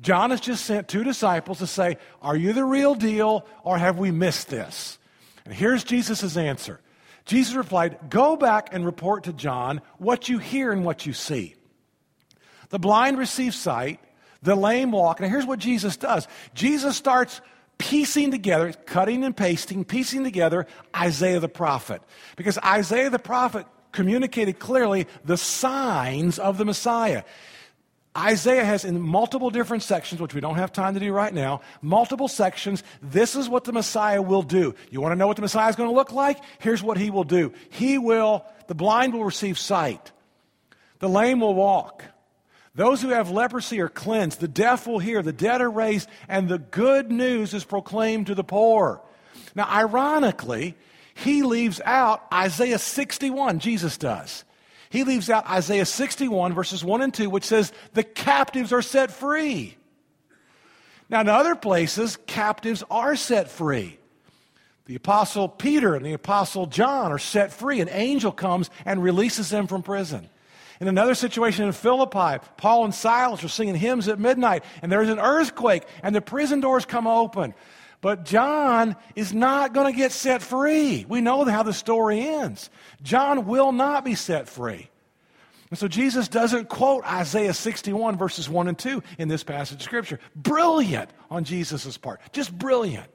John 0.00 0.30
has 0.30 0.40
just 0.40 0.64
sent 0.64 0.88
two 0.88 1.04
disciples 1.04 1.58
to 1.58 1.66
say, 1.66 1.98
Are 2.22 2.36
you 2.36 2.52
the 2.52 2.64
real 2.64 2.94
deal 2.94 3.46
or 3.64 3.78
have 3.78 3.98
we 3.98 4.10
missed 4.10 4.48
this? 4.48 4.98
And 5.44 5.52
here's 5.52 5.84
Jesus' 5.84 6.36
answer. 6.36 6.80
Jesus 7.24 7.54
replied, 7.54 7.98
Go 8.08 8.36
back 8.36 8.72
and 8.72 8.84
report 8.84 9.24
to 9.24 9.32
John 9.32 9.80
what 9.98 10.28
you 10.28 10.38
hear 10.38 10.72
and 10.72 10.84
what 10.84 11.06
you 11.06 11.12
see. 11.12 11.54
The 12.70 12.78
blind 12.78 13.18
receive 13.18 13.54
sight, 13.54 14.00
the 14.42 14.54
lame 14.54 14.92
walk. 14.92 15.20
Now 15.20 15.28
here's 15.28 15.46
what 15.46 15.58
Jesus 15.58 15.96
does 15.96 16.28
Jesus 16.54 16.96
starts 16.96 17.40
piecing 17.78 18.30
together, 18.30 18.72
cutting 18.72 19.24
and 19.24 19.36
pasting, 19.36 19.84
piecing 19.84 20.22
together 20.22 20.66
Isaiah 20.96 21.40
the 21.40 21.48
prophet. 21.48 22.02
Because 22.36 22.58
Isaiah 22.58 23.10
the 23.10 23.18
prophet 23.18 23.66
communicated 23.92 24.58
clearly 24.58 25.06
the 25.24 25.36
signs 25.36 26.38
of 26.38 26.58
the 26.58 26.64
Messiah. 26.64 27.22
Isaiah 28.16 28.64
has 28.64 28.84
in 28.84 29.00
multiple 29.00 29.50
different 29.50 29.84
sections, 29.84 30.20
which 30.20 30.34
we 30.34 30.40
don't 30.40 30.56
have 30.56 30.72
time 30.72 30.94
to 30.94 31.00
do 31.00 31.12
right 31.12 31.32
now, 31.32 31.60
multiple 31.80 32.26
sections. 32.26 32.82
This 33.00 33.36
is 33.36 33.48
what 33.48 33.64
the 33.64 33.72
Messiah 33.72 34.20
will 34.20 34.42
do. 34.42 34.74
You 34.90 35.00
want 35.00 35.12
to 35.12 35.16
know 35.16 35.28
what 35.28 35.36
the 35.36 35.42
Messiah 35.42 35.68
is 35.68 35.76
going 35.76 35.88
to 35.88 35.94
look 35.94 36.12
like? 36.12 36.38
Here's 36.58 36.82
what 36.82 36.98
he 36.98 37.10
will 37.10 37.24
do. 37.24 37.52
He 37.70 37.98
will, 37.98 38.44
the 38.66 38.74
blind 38.74 39.14
will 39.14 39.24
receive 39.24 39.58
sight. 39.58 40.10
The 40.98 41.08
lame 41.08 41.40
will 41.40 41.54
walk. 41.54 42.04
Those 42.74 43.00
who 43.00 43.08
have 43.08 43.30
leprosy 43.30 43.80
are 43.80 43.88
cleansed. 43.88 44.40
The 44.40 44.48
deaf 44.48 44.86
will 44.86 44.98
hear. 44.98 45.22
The 45.22 45.32
dead 45.32 45.60
are 45.60 45.70
raised. 45.70 46.08
And 46.28 46.48
the 46.48 46.58
good 46.58 47.10
news 47.10 47.54
is 47.54 47.64
proclaimed 47.64 48.26
to 48.26 48.34
the 48.34 48.44
poor. 48.44 49.02
Now, 49.54 49.68
ironically, 49.68 50.76
he 51.14 51.42
leaves 51.42 51.80
out 51.84 52.24
Isaiah 52.32 52.78
61, 52.78 53.58
Jesus 53.58 53.98
does. 53.98 54.44
He 54.90 55.04
leaves 55.04 55.30
out 55.30 55.48
Isaiah 55.48 55.86
61, 55.86 56.52
verses 56.52 56.84
1 56.84 57.02
and 57.02 57.14
2, 57.14 57.30
which 57.30 57.44
says, 57.44 57.72
The 57.94 58.02
captives 58.02 58.72
are 58.72 58.82
set 58.82 59.10
free. 59.10 59.76
Now, 61.08 61.20
in 61.20 61.28
other 61.28 61.54
places, 61.54 62.18
captives 62.26 62.82
are 62.90 63.16
set 63.16 63.50
free. 63.50 63.98
The 64.86 64.96
Apostle 64.96 65.48
Peter 65.48 65.94
and 65.94 66.04
the 66.04 66.12
Apostle 66.12 66.66
John 66.66 67.12
are 67.12 67.18
set 67.18 67.52
free. 67.52 67.80
An 67.80 67.88
angel 67.88 68.32
comes 68.32 68.70
and 68.84 69.02
releases 69.02 69.48
them 69.48 69.68
from 69.68 69.84
prison. 69.84 70.28
In 70.80 70.88
another 70.88 71.14
situation 71.14 71.66
in 71.66 71.72
Philippi, 71.72 72.44
Paul 72.56 72.86
and 72.86 72.94
Silas 72.94 73.44
are 73.44 73.48
singing 73.48 73.74
hymns 73.74 74.08
at 74.08 74.18
midnight, 74.18 74.64
and 74.82 74.90
there's 74.90 75.10
an 75.10 75.18
earthquake, 75.18 75.84
and 76.02 76.14
the 76.14 76.22
prison 76.22 76.60
doors 76.60 76.86
come 76.86 77.06
open. 77.06 77.54
But 78.00 78.24
John 78.24 78.96
is 79.14 79.34
not 79.34 79.74
going 79.74 79.92
to 79.92 79.96
get 79.96 80.12
set 80.12 80.40
free. 80.40 81.04
We 81.08 81.20
know 81.20 81.44
how 81.44 81.62
the 81.62 81.72
story 81.72 82.20
ends. 82.20 82.70
John 83.02 83.46
will 83.46 83.72
not 83.72 84.04
be 84.04 84.14
set 84.14 84.48
free. 84.48 84.88
And 85.70 85.78
so 85.78 85.86
Jesus 85.86 86.26
doesn't 86.26 86.68
quote 86.68 87.04
Isaiah 87.04 87.54
61, 87.54 88.16
verses 88.16 88.48
1 88.48 88.68
and 88.68 88.78
2 88.78 89.02
in 89.18 89.28
this 89.28 89.44
passage 89.44 89.76
of 89.76 89.82
Scripture. 89.82 90.18
Brilliant 90.34 91.10
on 91.30 91.44
Jesus' 91.44 91.96
part. 91.96 92.20
Just 92.32 92.56
brilliant. 92.56 93.06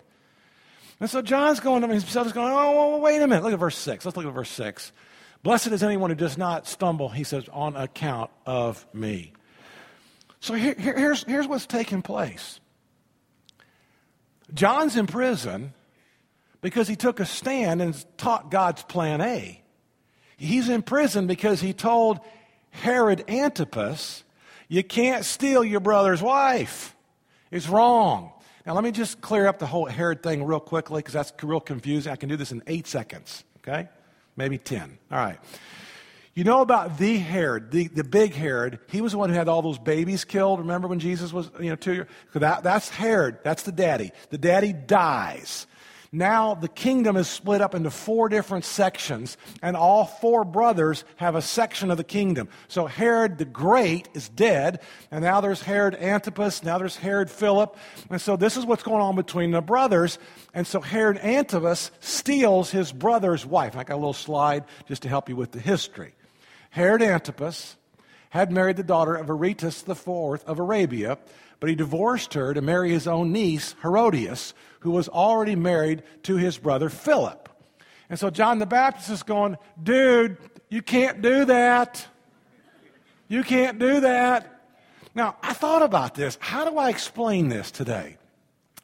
And 0.99 1.09
so 1.09 1.21
John's 1.21 1.59
going 1.59 1.81
to 1.81 1.87
himself, 1.89 2.27
he's 2.27 2.33
going, 2.33 2.53
oh, 2.53 2.99
wait 2.99 3.21
a 3.21 3.27
minute. 3.27 3.43
Look 3.43 3.53
at 3.53 3.59
verse 3.59 3.77
6. 3.77 4.05
Let's 4.05 4.15
look 4.15 4.25
at 4.25 4.33
verse 4.33 4.49
6. 4.49 4.93
Blessed 5.43 5.67
is 5.67 5.83
anyone 5.83 6.09
who 6.09 6.15
does 6.15 6.37
not 6.37 6.65
stumble, 6.67 7.09
he 7.09 7.23
says, 7.25 7.49
on 7.51 7.75
account 7.75 8.31
of 8.45 8.85
me. 8.93 9.33
So 10.39 10.53
here, 10.53 10.75
here, 10.77 10.97
here's, 10.97 11.23
here's 11.23 11.47
what's 11.47 11.65
taking 11.65 12.01
place 12.01 12.61
John's 14.53 14.95
in 14.95 15.07
prison 15.07 15.73
because 16.61 16.87
he 16.87 16.95
took 16.95 17.19
a 17.19 17.25
stand 17.25 17.81
and 17.81 18.05
taught 18.17 18.51
God's 18.51 18.83
plan 18.83 19.21
A. 19.21 19.61
He's 20.37 20.69
in 20.69 20.81
prison 20.81 21.27
because 21.27 21.61
he 21.61 21.73
told 21.73 22.19
Herod 22.71 23.23
Antipas, 23.29 24.23
You 24.67 24.83
can't 24.83 25.23
steal 25.25 25.63
your 25.63 25.79
brother's 25.79 26.21
wife. 26.21 26.95
It's 27.51 27.69
wrong. 27.69 28.31
Now, 28.65 28.73
let 28.73 28.83
me 28.83 28.91
just 28.91 29.21
clear 29.21 29.47
up 29.47 29.59
the 29.59 29.67
whole 29.67 29.85
Herod 29.85 30.23
thing 30.23 30.43
real 30.43 30.59
quickly 30.59 30.99
because 30.99 31.13
that's 31.13 31.31
real 31.43 31.59
confusing. 31.59 32.11
I 32.11 32.15
can 32.15 32.29
do 32.29 32.35
this 32.35 32.51
in 32.51 32.63
eight 32.65 32.87
seconds, 32.87 33.43
okay? 33.59 33.87
Maybe 34.35 34.57
10. 34.57 34.97
All 35.11 35.17
right. 35.19 35.39
You 36.35 36.43
know 36.43 36.59
about 36.59 36.97
the 36.97 37.17
Herod, 37.17 37.71
the, 37.71 37.87
the 37.87 38.03
big 38.03 38.33
Herod. 38.33 38.79
He 38.89 38.99
was 38.99 39.13
the 39.13 39.17
one 39.17 39.29
who 39.29 39.35
had 39.35 39.47
all 39.47 39.61
those 39.61 39.79
babies 39.79 40.25
killed. 40.25 40.59
Remember 40.59 40.89
when 40.89 40.99
Jesus 40.99 41.31
was, 41.31 41.49
you 41.61 41.69
know, 41.69 41.77
two 41.77 41.93
years? 41.93 42.07
That, 42.33 42.61
that's 42.61 42.89
Herod. 42.89 43.37
That's 43.41 43.63
the 43.63 43.71
daddy. 43.71 44.11
The 44.31 44.37
daddy 44.37 44.73
dies. 44.73 45.65
Now 46.11 46.53
the 46.53 46.67
kingdom 46.67 47.15
is 47.15 47.29
split 47.29 47.61
up 47.61 47.73
into 47.73 47.89
four 47.89 48.27
different 48.27 48.65
sections, 48.65 49.37
and 49.61 49.77
all 49.77 50.05
four 50.05 50.43
brothers 50.43 51.05
have 51.15 51.35
a 51.35 51.41
section 51.41 51.89
of 51.89 51.95
the 51.95 52.03
kingdom. 52.03 52.49
So 52.67 52.85
Herod 52.85 53.37
the 53.37 53.45
Great 53.45 54.09
is 54.13 54.27
dead, 54.27 54.81
and 55.11 55.23
now 55.23 55.39
there's 55.39 55.61
Herod 55.61 55.95
Antipas, 55.95 56.63
now 56.63 56.77
there's 56.77 56.97
Herod 56.97 57.29
Philip. 57.29 57.77
And 58.09 58.19
so 58.19 58.35
this 58.35 58.57
is 58.57 58.65
what's 58.65 58.83
going 58.83 59.01
on 59.01 59.15
between 59.15 59.51
the 59.51 59.61
brothers. 59.61 60.19
And 60.53 60.67
so 60.67 60.81
Herod 60.81 61.17
Antipas 61.17 61.91
steals 62.01 62.71
his 62.71 62.91
brother's 62.91 63.45
wife. 63.45 63.77
I 63.77 63.85
got 63.85 63.95
a 63.95 64.03
little 64.03 64.13
slide 64.13 64.65
just 64.85 65.03
to 65.03 65.09
help 65.09 65.29
you 65.29 65.37
with 65.37 65.51
the 65.51 65.61
history. 65.61 66.13
Herod 66.75 67.01
Antipas 67.01 67.77
had 68.31 68.51
married 68.51 68.75
the 68.75 68.83
daughter 68.83 69.15
of 69.15 69.29
Aretas 69.29 69.87
IV 69.87 70.09
of 70.09 70.59
Arabia, 70.59 71.17
but 71.61 71.69
he 71.69 71.75
divorced 71.75 72.33
her 72.33 72.53
to 72.53 72.61
marry 72.61 72.89
his 72.89 73.07
own 73.07 73.31
niece, 73.31 73.75
Herodias, 73.81 74.53
who 74.81 74.91
was 74.91 75.07
already 75.07 75.55
married 75.55 76.03
to 76.23 76.35
his 76.35 76.57
brother 76.57 76.89
Philip. 76.89 77.47
And 78.09 78.19
so 78.19 78.29
John 78.29 78.59
the 78.59 78.65
Baptist 78.65 79.09
is 79.09 79.23
going, 79.23 79.55
dude, 79.81 80.35
you 80.67 80.81
can't 80.81 81.21
do 81.21 81.45
that. 81.45 82.05
You 83.29 83.41
can't 83.41 83.79
do 83.79 84.01
that. 84.01 84.61
Now, 85.15 85.37
I 85.41 85.53
thought 85.53 85.81
about 85.81 86.13
this. 86.13 86.37
How 86.41 86.69
do 86.69 86.77
I 86.77 86.89
explain 86.89 87.47
this 87.47 87.71
today? 87.71 88.17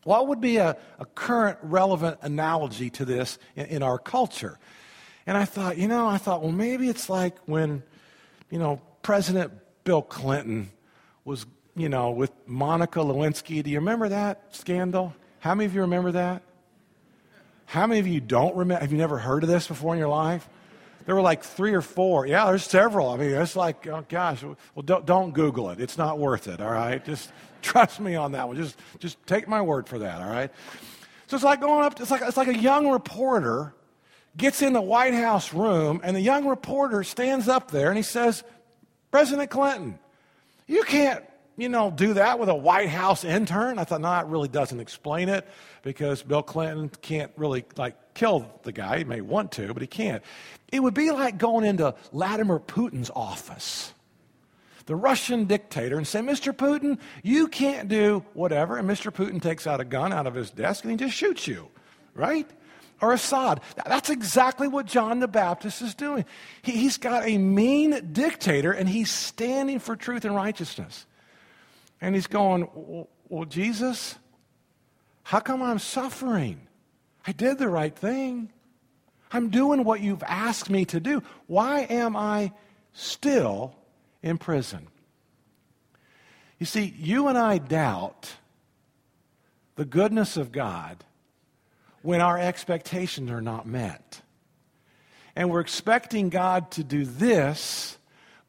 What 0.05 0.29
would 0.29 0.39
be 0.39 0.55
a, 0.55 0.77
a 0.97 1.05
current 1.05 1.57
relevant 1.61 2.19
analogy 2.21 2.89
to 2.91 3.03
this 3.03 3.37
in, 3.57 3.65
in 3.65 3.83
our 3.83 3.99
culture? 3.99 4.59
And 5.27 5.37
I 5.37 5.45
thought, 5.45 5.77
you 5.77 5.87
know, 5.87 6.07
I 6.07 6.17
thought, 6.17 6.41
well, 6.41 6.51
maybe 6.51 6.89
it's 6.89 7.09
like 7.09 7.37
when, 7.45 7.83
you 8.49 8.59
know, 8.59 8.81
President 9.01 9.51
Bill 9.83 10.01
Clinton 10.01 10.71
was, 11.25 11.45
you 11.75 11.89
know, 11.89 12.11
with 12.11 12.31
Monica 12.47 12.99
Lewinsky. 12.99 13.63
Do 13.63 13.69
you 13.69 13.79
remember 13.79 14.09
that 14.09 14.55
scandal? 14.55 15.13
How 15.39 15.55
many 15.55 15.65
of 15.65 15.75
you 15.75 15.81
remember 15.81 16.11
that? 16.13 16.43
How 17.65 17.87
many 17.87 17.99
of 17.99 18.07
you 18.07 18.19
don't 18.19 18.55
remember? 18.55 18.81
Have 18.81 18.91
you 18.91 18.97
never 18.97 19.17
heard 19.17 19.43
of 19.43 19.49
this 19.49 19.67
before 19.67 19.93
in 19.93 19.99
your 19.99 20.09
life? 20.09 20.47
There 21.05 21.15
were 21.15 21.21
like 21.21 21.43
three 21.43 21.73
or 21.73 21.81
four. 21.81 22.27
Yeah, 22.27 22.45
there's 22.45 22.63
several. 22.63 23.09
I 23.09 23.17
mean, 23.17 23.31
it's 23.31 23.55
like, 23.55 23.87
oh 23.87 24.05
gosh, 24.07 24.43
well, 24.43 24.83
don't, 24.83 25.05
don't 25.05 25.31
Google 25.31 25.69
it. 25.69 25.79
It's 25.79 25.97
not 25.97 26.19
worth 26.19 26.47
it, 26.47 26.61
all 26.61 26.71
right? 26.71 27.03
Just 27.03 27.31
trust 27.61 27.99
me 27.99 28.15
on 28.15 28.33
that 28.33 28.47
one. 28.47 28.57
Just, 28.57 28.77
just 28.99 29.25
take 29.25 29.47
my 29.47 29.61
word 29.61 29.87
for 29.87 29.99
that, 29.99 30.21
all 30.21 30.29
right? 30.29 30.51
So 31.27 31.35
it's 31.35 31.45
like 31.45 31.61
going 31.61 31.83
up, 31.83 31.99
it's 31.99 32.11
like, 32.11 32.21
it's 32.21 32.37
like 32.37 32.49
a 32.49 32.57
young 32.57 32.89
reporter 32.89 33.73
gets 34.37 34.61
in 34.61 34.73
the 34.73 34.81
White 34.81 35.13
House 35.13 35.53
room, 35.53 36.01
and 36.03 36.15
the 36.15 36.21
young 36.21 36.47
reporter 36.47 37.03
stands 37.03 37.47
up 37.47 37.71
there 37.71 37.89
and 37.89 37.97
he 37.97 38.03
says, 38.03 38.43
President 39.11 39.49
Clinton, 39.49 39.99
you 40.67 40.83
can't 40.83 41.23
you 41.57 41.69
know, 41.69 41.91
do 41.91 42.13
that 42.13 42.39
with 42.39 42.49
a 42.49 42.55
White 42.55 42.89
House 42.89 43.23
intern? 43.23 43.77
I 43.77 43.83
thought, 43.83 44.01
no, 44.01 44.11
it 44.19 44.25
really 44.25 44.47
doesn't 44.47 44.79
explain 44.79 45.29
it 45.29 45.47
because 45.83 46.23
Bill 46.23 46.41
Clinton 46.41 46.89
can't 47.01 47.31
really, 47.35 47.65
like, 47.77 48.15
kill 48.15 48.51
the 48.63 48.71
guy. 48.71 48.99
He 48.99 49.03
may 49.03 49.21
want 49.21 49.51
to, 49.53 49.71
but 49.73 49.81
he 49.81 49.87
can't. 49.87 50.23
It 50.71 50.81
would 50.81 50.93
be 50.93 51.11
like 51.11 51.37
going 51.37 51.65
into 51.65 51.93
Vladimir 52.11 52.59
Putin's 52.59 53.11
office, 53.15 53.93
the 54.87 54.95
Russian 54.95 55.45
dictator, 55.45 55.97
and 55.97 56.07
say, 56.07 56.21
Mr. 56.21 56.51
Putin, 56.51 56.97
you 57.21 57.47
can't 57.47 57.87
do 57.87 58.25
whatever. 58.33 58.77
And 58.77 58.89
Mr. 58.89 59.13
Putin 59.13 59.41
takes 59.41 59.67
out 59.67 59.79
a 59.79 59.85
gun 59.85 60.11
out 60.11 60.25
of 60.27 60.33
his 60.33 60.49
desk 60.49 60.83
and 60.83 60.91
he 60.91 60.97
just 60.97 61.15
shoots 61.15 61.47
you, 61.47 61.67
right? 62.15 62.49
Or 63.01 63.13
Assad. 63.13 63.61
That's 63.85 64.09
exactly 64.09 64.67
what 64.67 64.85
John 64.85 65.19
the 65.19 65.27
Baptist 65.27 65.81
is 65.81 65.95
doing. 65.95 66.25
He, 66.61 66.83
has 66.83 66.97
got 66.97 67.27
a 67.27 67.37
mean 67.37 68.11
dictator 68.13 68.71
and 68.71 68.87
he's 68.87 69.11
standing 69.11 69.79
for 69.79 69.95
truth 69.95 70.23
and 70.23 70.35
righteousness. 70.35 71.05
And 71.99 72.15
he's 72.15 72.27
going, 72.27 72.67
Well, 73.27 73.45
Jesus, 73.45 74.15
how 75.23 75.39
come 75.39 75.61
I'm 75.61 75.79
suffering? 75.79 76.67
I 77.25 77.31
did 77.31 77.57
the 77.57 77.69
right 77.69 77.95
thing. 77.95 78.51
I'm 79.31 79.49
doing 79.49 79.83
what 79.83 80.01
you've 80.01 80.23
asked 80.23 80.69
me 80.69 80.85
to 80.85 80.99
do. 80.99 81.23
Why 81.47 81.81
am 81.81 82.15
I 82.15 82.51
still 82.93 83.75
in 84.21 84.37
prison? 84.37 84.87
You 86.59 86.65
see, 86.65 86.93
you 86.97 87.27
and 87.27 87.37
I 87.37 87.57
doubt 87.57 88.35
the 89.75 89.85
goodness 89.85 90.37
of 90.37 90.51
God 90.51 91.03
when 92.01 92.21
our 92.21 92.37
expectations 92.37 93.29
are 93.31 93.41
not 93.41 93.67
met. 93.67 94.21
And 95.35 95.49
we're 95.49 95.61
expecting 95.61 96.29
God 96.29 96.71
to 96.71 96.83
do 96.83 97.05
this 97.05 97.97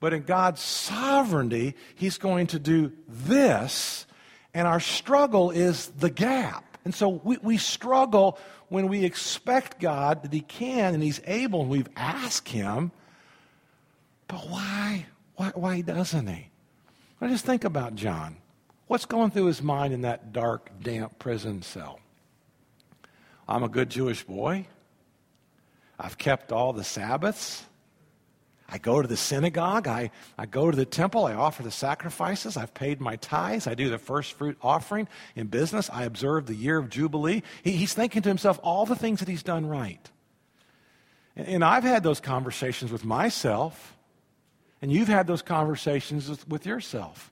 but 0.02 0.12
in 0.12 0.24
God's 0.24 0.60
sovereignty, 0.60 1.76
He's 1.94 2.18
going 2.18 2.48
to 2.48 2.58
do 2.58 2.90
this, 3.06 4.04
and 4.52 4.66
our 4.66 4.80
struggle 4.80 5.52
is 5.52 5.86
the 5.96 6.10
gap. 6.10 6.76
And 6.84 6.92
so 6.92 7.20
we, 7.22 7.38
we 7.40 7.56
struggle 7.56 8.36
when 8.68 8.88
we 8.88 9.04
expect 9.04 9.78
God 9.78 10.24
that 10.24 10.32
He 10.32 10.40
can 10.40 10.94
and 10.94 11.04
He's 11.04 11.20
able, 11.24 11.60
and 11.60 11.70
we've 11.70 11.88
asked 11.94 12.48
Him, 12.48 12.90
but 14.26 14.38
why? 14.48 15.06
Why, 15.36 15.52
why 15.54 15.80
doesn't 15.82 16.26
He? 16.26 16.48
I 17.20 17.28
just 17.28 17.44
think 17.44 17.62
about 17.62 17.94
John. 17.94 18.38
What's 18.88 19.06
going 19.06 19.30
through 19.30 19.46
his 19.46 19.62
mind 19.62 19.94
in 19.94 20.00
that 20.00 20.32
dark, 20.32 20.68
damp 20.82 21.20
prison 21.20 21.62
cell? 21.62 22.00
I'm 23.48 23.62
a 23.62 23.68
good 23.68 23.90
Jewish 23.90 24.24
boy. 24.24 24.66
I've 25.98 26.18
kept 26.18 26.52
all 26.52 26.72
the 26.72 26.84
Sabbaths. 26.84 27.64
I 28.72 28.78
go 28.78 29.02
to 29.02 29.06
the 29.06 29.18
synagogue, 29.18 29.86
I, 29.86 30.10
I 30.38 30.46
go 30.46 30.70
to 30.70 30.76
the 30.76 30.86
temple, 30.86 31.26
I 31.26 31.34
offer 31.34 31.62
the 31.62 31.70
sacrifices, 31.70 32.56
I've 32.56 32.72
paid 32.72 33.02
my 33.02 33.16
tithes, 33.16 33.66
I 33.66 33.74
do 33.74 33.90
the 33.90 33.98
first 33.98 34.32
fruit 34.32 34.56
offering 34.62 35.08
in 35.36 35.48
business, 35.48 35.90
I 35.92 36.04
observe 36.04 36.46
the 36.46 36.54
year 36.54 36.78
of 36.78 36.88
Jubilee. 36.88 37.42
He, 37.62 37.72
he's 37.72 37.92
thinking 37.92 38.22
to 38.22 38.30
himself 38.30 38.58
all 38.62 38.86
the 38.86 38.96
things 38.96 39.18
that 39.18 39.28
he's 39.28 39.42
done 39.42 39.66
right. 39.66 40.10
And, 41.36 41.46
and 41.46 41.64
I've 41.64 41.84
had 41.84 42.02
those 42.02 42.18
conversations 42.18 42.90
with 42.90 43.04
myself, 43.04 43.94
and 44.80 44.90
you've 44.90 45.08
had 45.08 45.26
those 45.26 45.42
conversations 45.42 46.30
with, 46.30 46.48
with 46.48 46.64
yourself. 46.64 47.30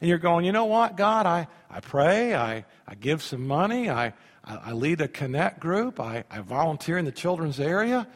And 0.00 0.08
you're 0.08 0.18
going, 0.18 0.46
you 0.46 0.52
know 0.52 0.64
what, 0.64 0.96
God, 0.96 1.26
I, 1.26 1.46
I 1.68 1.80
pray, 1.80 2.34
I, 2.34 2.64
I 2.88 2.94
give 2.94 3.22
some 3.22 3.46
money, 3.46 3.90
I, 3.90 4.14
I, 4.44 4.56
I 4.56 4.72
lead 4.72 5.00
a 5.00 5.08
connect 5.08 5.60
group, 5.60 6.00
I, 6.00 6.24
I 6.30 6.40
volunteer 6.40 6.98
in 6.98 7.04
the 7.04 7.12
children's 7.12 7.60
area. 7.60 8.06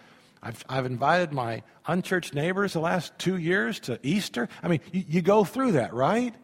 I've, 0.43 0.65
I've 0.69 0.87
invited 0.87 1.33
my 1.33 1.63
unchurched 1.87 2.35
neighbors 2.35 2.73
the 2.73 2.81
last 2.81 3.19
two 3.19 3.37
years 3.37 3.81
to 3.81 3.99
Easter. 4.03 4.49
I 4.63 4.69
mean, 4.69 4.81
you, 4.93 5.05
you 5.09 5.23
go 5.23 5.45
through 5.45 5.73
that, 5.73 5.93
right? 5.93 6.35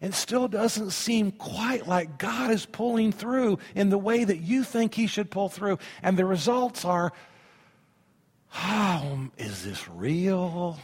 And 0.00 0.12
it 0.12 0.16
still 0.16 0.48
doesn't 0.48 0.90
seem 0.90 1.32
quite 1.32 1.88
like 1.88 2.18
God 2.18 2.50
is 2.50 2.66
pulling 2.66 3.10
through 3.10 3.58
in 3.74 3.90
the 3.90 3.98
way 3.98 4.22
that 4.22 4.38
you 4.38 4.62
think 4.62 4.94
He 4.94 5.06
should 5.06 5.30
pull 5.30 5.48
through. 5.48 5.78
And 6.02 6.16
the 6.16 6.24
results 6.24 6.84
are 6.84 7.12
oh, 8.56 9.30
is 9.36 9.64
this 9.64 9.88
real? 9.88 10.78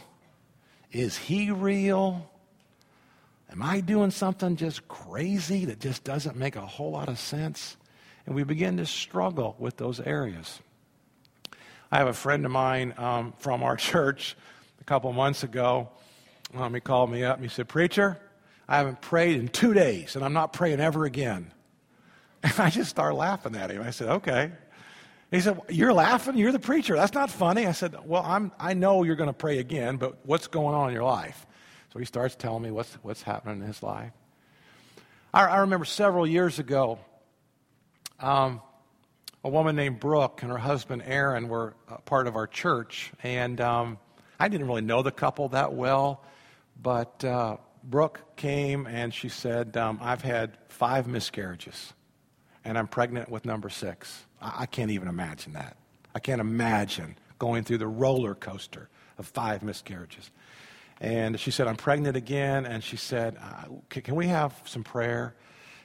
Is 0.91 1.17
He 1.17 1.51
real? 1.51 2.29
Am 3.49 3.61
I 3.61 3.81
doing 3.81 4.11
something 4.11 4.55
just 4.55 4.87
crazy 4.87 5.65
that 5.65 5.79
just 5.79 6.03
doesn't 6.03 6.37
make 6.37 6.55
a 6.55 6.65
whole 6.65 6.91
lot 6.91 7.09
of 7.09 7.19
sense? 7.19 7.77
And 8.25 8.35
we 8.35 8.43
begin 8.43 8.77
to 8.77 8.85
struggle 8.85 9.55
with 9.59 9.77
those 9.77 9.99
areas. 9.99 10.59
I 11.91 11.97
have 11.97 12.07
a 12.07 12.13
friend 12.13 12.45
of 12.45 12.51
mine 12.51 12.93
um, 12.97 13.33
from 13.37 13.63
our 13.63 13.75
church 13.77 14.37
a 14.79 14.83
couple 14.83 15.11
months 15.13 15.43
ago. 15.43 15.89
Um, 16.53 16.73
he 16.73 16.79
called 16.79 17.11
me 17.11 17.23
up 17.23 17.37
and 17.37 17.45
he 17.45 17.49
said, 17.49 17.67
Preacher, 17.67 18.19
I 18.67 18.77
haven't 18.77 19.01
prayed 19.01 19.37
in 19.37 19.47
two 19.47 19.73
days, 19.73 20.15
and 20.15 20.23
I'm 20.23 20.33
not 20.33 20.53
praying 20.53 20.79
ever 20.79 21.05
again. 21.05 21.51
And 22.43 22.53
I 22.57 22.71
just 22.71 22.89
started 22.89 23.13
laughing 23.17 23.55
at 23.55 23.69
him. 23.69 23.83
I 23.83 23.91
said, 23.91 24.09
Okay. 24.09 24.51
He 25.29 25.41
said, 25.41 25.59
You're 25.69 25.93
laughing? 25.93 26.37
You're 26.37 26.51
the 26.51 26.59
preacher. 26.59 26.95
That's 26.95 27.13
not 27.13 27.29
funny. 27.29 27.67
I 27.67 27.71
said, 27.71 27.95
Well, 28.03 28.23
I'm, 28.25 28.51
I 28.59 28.73
know 28.73 29.03
you're 29.03 29.15
going 29.15 29.29
to 29.29 29.33
pray 29.33 29.59
again, 29.59 29.97
but 29.97 30.25
what's 30.25 30.47
going 30.47 30.73
on 30.73 30.89
in 30.89 30.95
your 30.95 31.03
life? 31.03 31.45
So 31.93 31.99
he 31.99 32.05
starts 32.05 32.35
telling 32.35 32.63
me 32.63 32.71
what's, 32.71 32.91
what's 33.03 33.21
happening 33.21 33.61
in 33.61 33.67
his 33.67 33.83
life. 33.83 34.11
I, 35.33 35.45
I 35.45 35.57
remember 35.59 35.85
several 35.85 36.25
years 36.25 36.57
ago, 36.57 36.97
um, 38.21 38.61
a 39.43 39.49
woman 39.49 39.75
named 39.75 39.99
Brooke 39.99 40.43
and 40.43 40.51
her 40.51 40.57
husband 40.57 41.03
Aaron 41.05 41.47
were 41.47 41.73
part 42.05 42.27
of 42.27 42.35
our 42.35 42.47
church. 42.47 43.11
And 43.23 43.59
um, 43.59 43.97
I 44.39 44.47
didn't 44.47 44.67
really 44.67 44.81
know 44.81 45.01
the 45.01 45.11
couple 45.11 45.49
that 45.49 45.73
well, 45.73 46.23
but 46.81 47.23
uh, 47.23 47.57
Brooke 47.83 48.35
came 48.35 48.85
and 48.85 49.13
she 49.13 49.29
said, 49.29 49.75
um, 49.77 49.99
I've 50.01 50.21
had 50.21 50.57
five 50.69 51.07
miscarriages, 51.07 51.93
and 52.63 52.77
I'm 52.77 52.87
pregnant 52.87 53.29
with 53.29 53.45
number 53.45 53.69
six. 53.69 54.25
I, 54.41 54.53
I 54.59 54.65
can't 54.67 54.91
even 54.91 55.07
imagine 55.07 55.53
that. 55.53 55.77
I 56.13 56.19
can't 56.19 56.41
imagine 56.41 57.15
going 57.39 57.63
through 57.63 57.79
the 57.79 57.87
roller 57.87 58.35
coaster 58.35 58.89
of 59.17 59.25
five 59.25 59.63
miscarriages. 59.63 60.29
And 60.99 61.39
she 61.39 61.49
said, 61.49 61.67
I'm 61.67 61.77
pregnant 61.77 62.15
again. 62.15 62.67
And 62.67 62.83
she 62.83 62.95
said, 62.95 63.35
Can 63.89 64.15
we 64.15 64.27
have 64.27 64.53
some 64.65 64.83
prayer? 64.83 65.33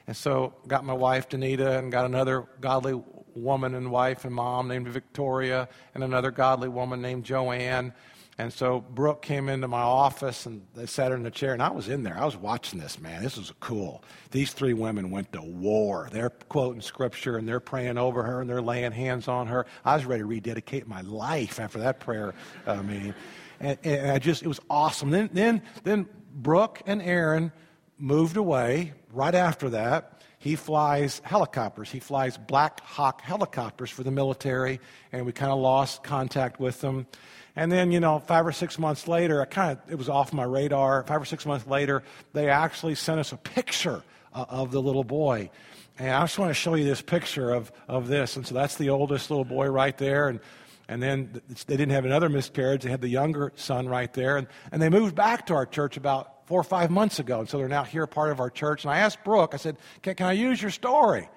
And 0.07 0.15
so 0.15 0.53
got 0.67 0.85
my 0.85 0.93
wife, 0.93 1.27
Danita, 1.29 1.77
and 1.77 1.91
got 1.91 2.05
another 2.05 2.47
godly 2.61 3.01
woman 3.35 3.75
and 3.75 3.91
wife 3.91 4.25
and 4.25 4.33
mom 4.33 4.67
named 4.67 4.87
Victoria, 4.87 5.67
and 5.93 6.03
another 6.03 6.31
godly 6.31 6.69
woman 6.69 7.01
named 7.01 7.25
Joanne. 7.25 7.93
And 8.39 8.53
so 8.53 8.81
Brooke 8.81 9.23
came 9.23 9.49
into 9.49 9.67
my 9.67 9.81
office 9.81 10.45
and 10.45 10.61
they 10.75 10.85
sat 10.85 11.09
her 11.09 11.17
in 11.17 11.23
the 11.23 11.31
chair, 11.31 11.53
and 11.53 11.61
I 11.61 11.71
was 11.71 11.89
in 11.89 12.03
there. 12.03 12.15
I 12.17 12.23
was 12.23 12.37
watching 12.37 12.79
this, 12.79 12.99
man. 12.99 13.23
This 13.23 13.35
was 13.35 13.51
cool. 13.59 14.03
These 14.29 14.53
three 14.53 14.73
women 14.73 15.09
went 15.09 15.33
to 15.33 15.41
war. 15.41 16.07
They're 16.11 16.29
quoting 16.29 16.81
scripture 16.81 17.37
and 17.37 17.47
they're 17.47 17.59
praying 17.59 17.97
over 17.97 18.21
her 18.23 18.39
and 18.39 18.49
they're 18.49 18.61
laying 18.61 18.91
hands 18.91 19.27
on 19.27 19.47
her. 19.47 19.65
I 19.83 19.95
was 19.95 20.05
ready 20.05 20.21
to 20.21 20.27
rededicate 20.27 20.87
my 20.87 21.01
life 21.01 21.59
after 21.59 21.79
that 21.79 21.99
prayer 21.99 22.35
uh, 22.67 22.83
meeting. 22.83 23.15
And, 23.59 23.77
and 23.83 24.11
I 24.11 24.19
just, 24.19 24.43
it 24.43 24.47
was 24.47 24.59
awesome. 24.69 25.09
Then, 25.09 25.31
then, 25.33 25.63
then 25.83 26.07
Brooke 26.31 26.83
and 26.85 27.01
Aaron 27.01 27.51
moved 27.97 28.37
away 28.37 28.93
right 29.11 29.35
after 29.35 29.69
that. 29.71 30.21
He 30.39 30.55
flies 30.55 31.21
helicopters. 31.23 31.89
He 31.89 31.99
flies 31.99 32.37
Black 32.37 32.81
Hawk 32.81 33.21
helicopters 33.21 33.89
for 33.89 34.03
the 34.03 34.11
military, 34.11 34.79
and 35.11 35.25
we 35.25 35.31
kind 35.31 35.51
of 35.51 35.59
lost 35.59 36.03
contact 36.03 36.59
with 36.59 36.79
them. 36.81 37.07
And 37.55 37.71
then, 37.71 37.91
you 37.91 37.99
know, 37.99 38.19
five 38.19 38.45
or 38.45 38.51
six 38.51 38.77
months 38.77 39.07
later, 39.07 39.41
I 39.41 39.45
kind 39.45 39.71
of, 39.71 39.91
it 39.91 39.95
was 39.95 40.09
off 40.09 40.31
my 40.31 40.43
radar. 40.43 41.03
Five 41.03 41.21
or 41.23 41.25
six 41.25 41.43
months 41.43 41.65
later, 41.65 42.03
they 42.33 42.49
actually 42.49 42.93
sent 42.93 43.19
us 43.19 43.31
a 43.31 43.37
picture 43.37 44.03
uh, 44.31 44.45
of 44.47 44.71
the 44.71 44.79
little 44.79 45.03
boy. 45.03 45.49
And 45.97 46.11
I 46.11 46.21
just 46.21 46.37
want 46.37 46.51
to 46.51 46.53
show 46.53 46.75
you 46.75 46.85
this 46.85 47.01
picture 47.01 47.51
of, 47.51 47.71
of 47.87 48.07
this. 48.07 48.35
And 48.35 48.45
so 48.45 48.53
that's 48.53 48.75
the 48.75 48.91
oldest 48.91 49.31
little 49.31 49.43
boy 49.43 49.67
right 49.69 49.97
there. 49.97 50.29
And, 50.29 50.39
and 50.87 51.01
then 51.01 51.41
they 51.65 51.75
didn't 51.77 51.93
have 51.93 52.05
another 52.05 52.29
miscarriage. 52.29 52.83
They 52.83 52.91
had 52.91 53.01
the 53.01 53.09
younger 53.09 53.51
son 53.55 53.89
right 53.89 54.13
there. 54.13 54.37
And, 54.37 54.45
and 54.71 54.79
they 54.79 54.89
moved 54.89 55.15
back 55.15 55.47
to 55.47 55.55
our 55.55 55.65
church 55.65 55.97
about 55.97 56.36
four 56.47 56.59
or 56.59 56.63
five 56.63 56.89
months 56.89 57.19
ago. 57.19 57.41
And 57.41 57.47
so 57.47 57.57
they're 57.57 57.67
now 57.67 57.83
here, 57.83 58.07
part 58.07 58.31
of 58.31 58.39
our 58.39 58.49
church. 58.49 58.83
And 58.83 58.91
I 58.91 58.99
asked 58.99 59.23
Brooke, 59.23 59.53
I 59.53 59.57
said, 59.57 59.77
can, 60.01 60.15
can 60.15 60.25
I 60.25 60.31
use 60.31 60.61
your 60.61 60.71
story? 60.71 61.29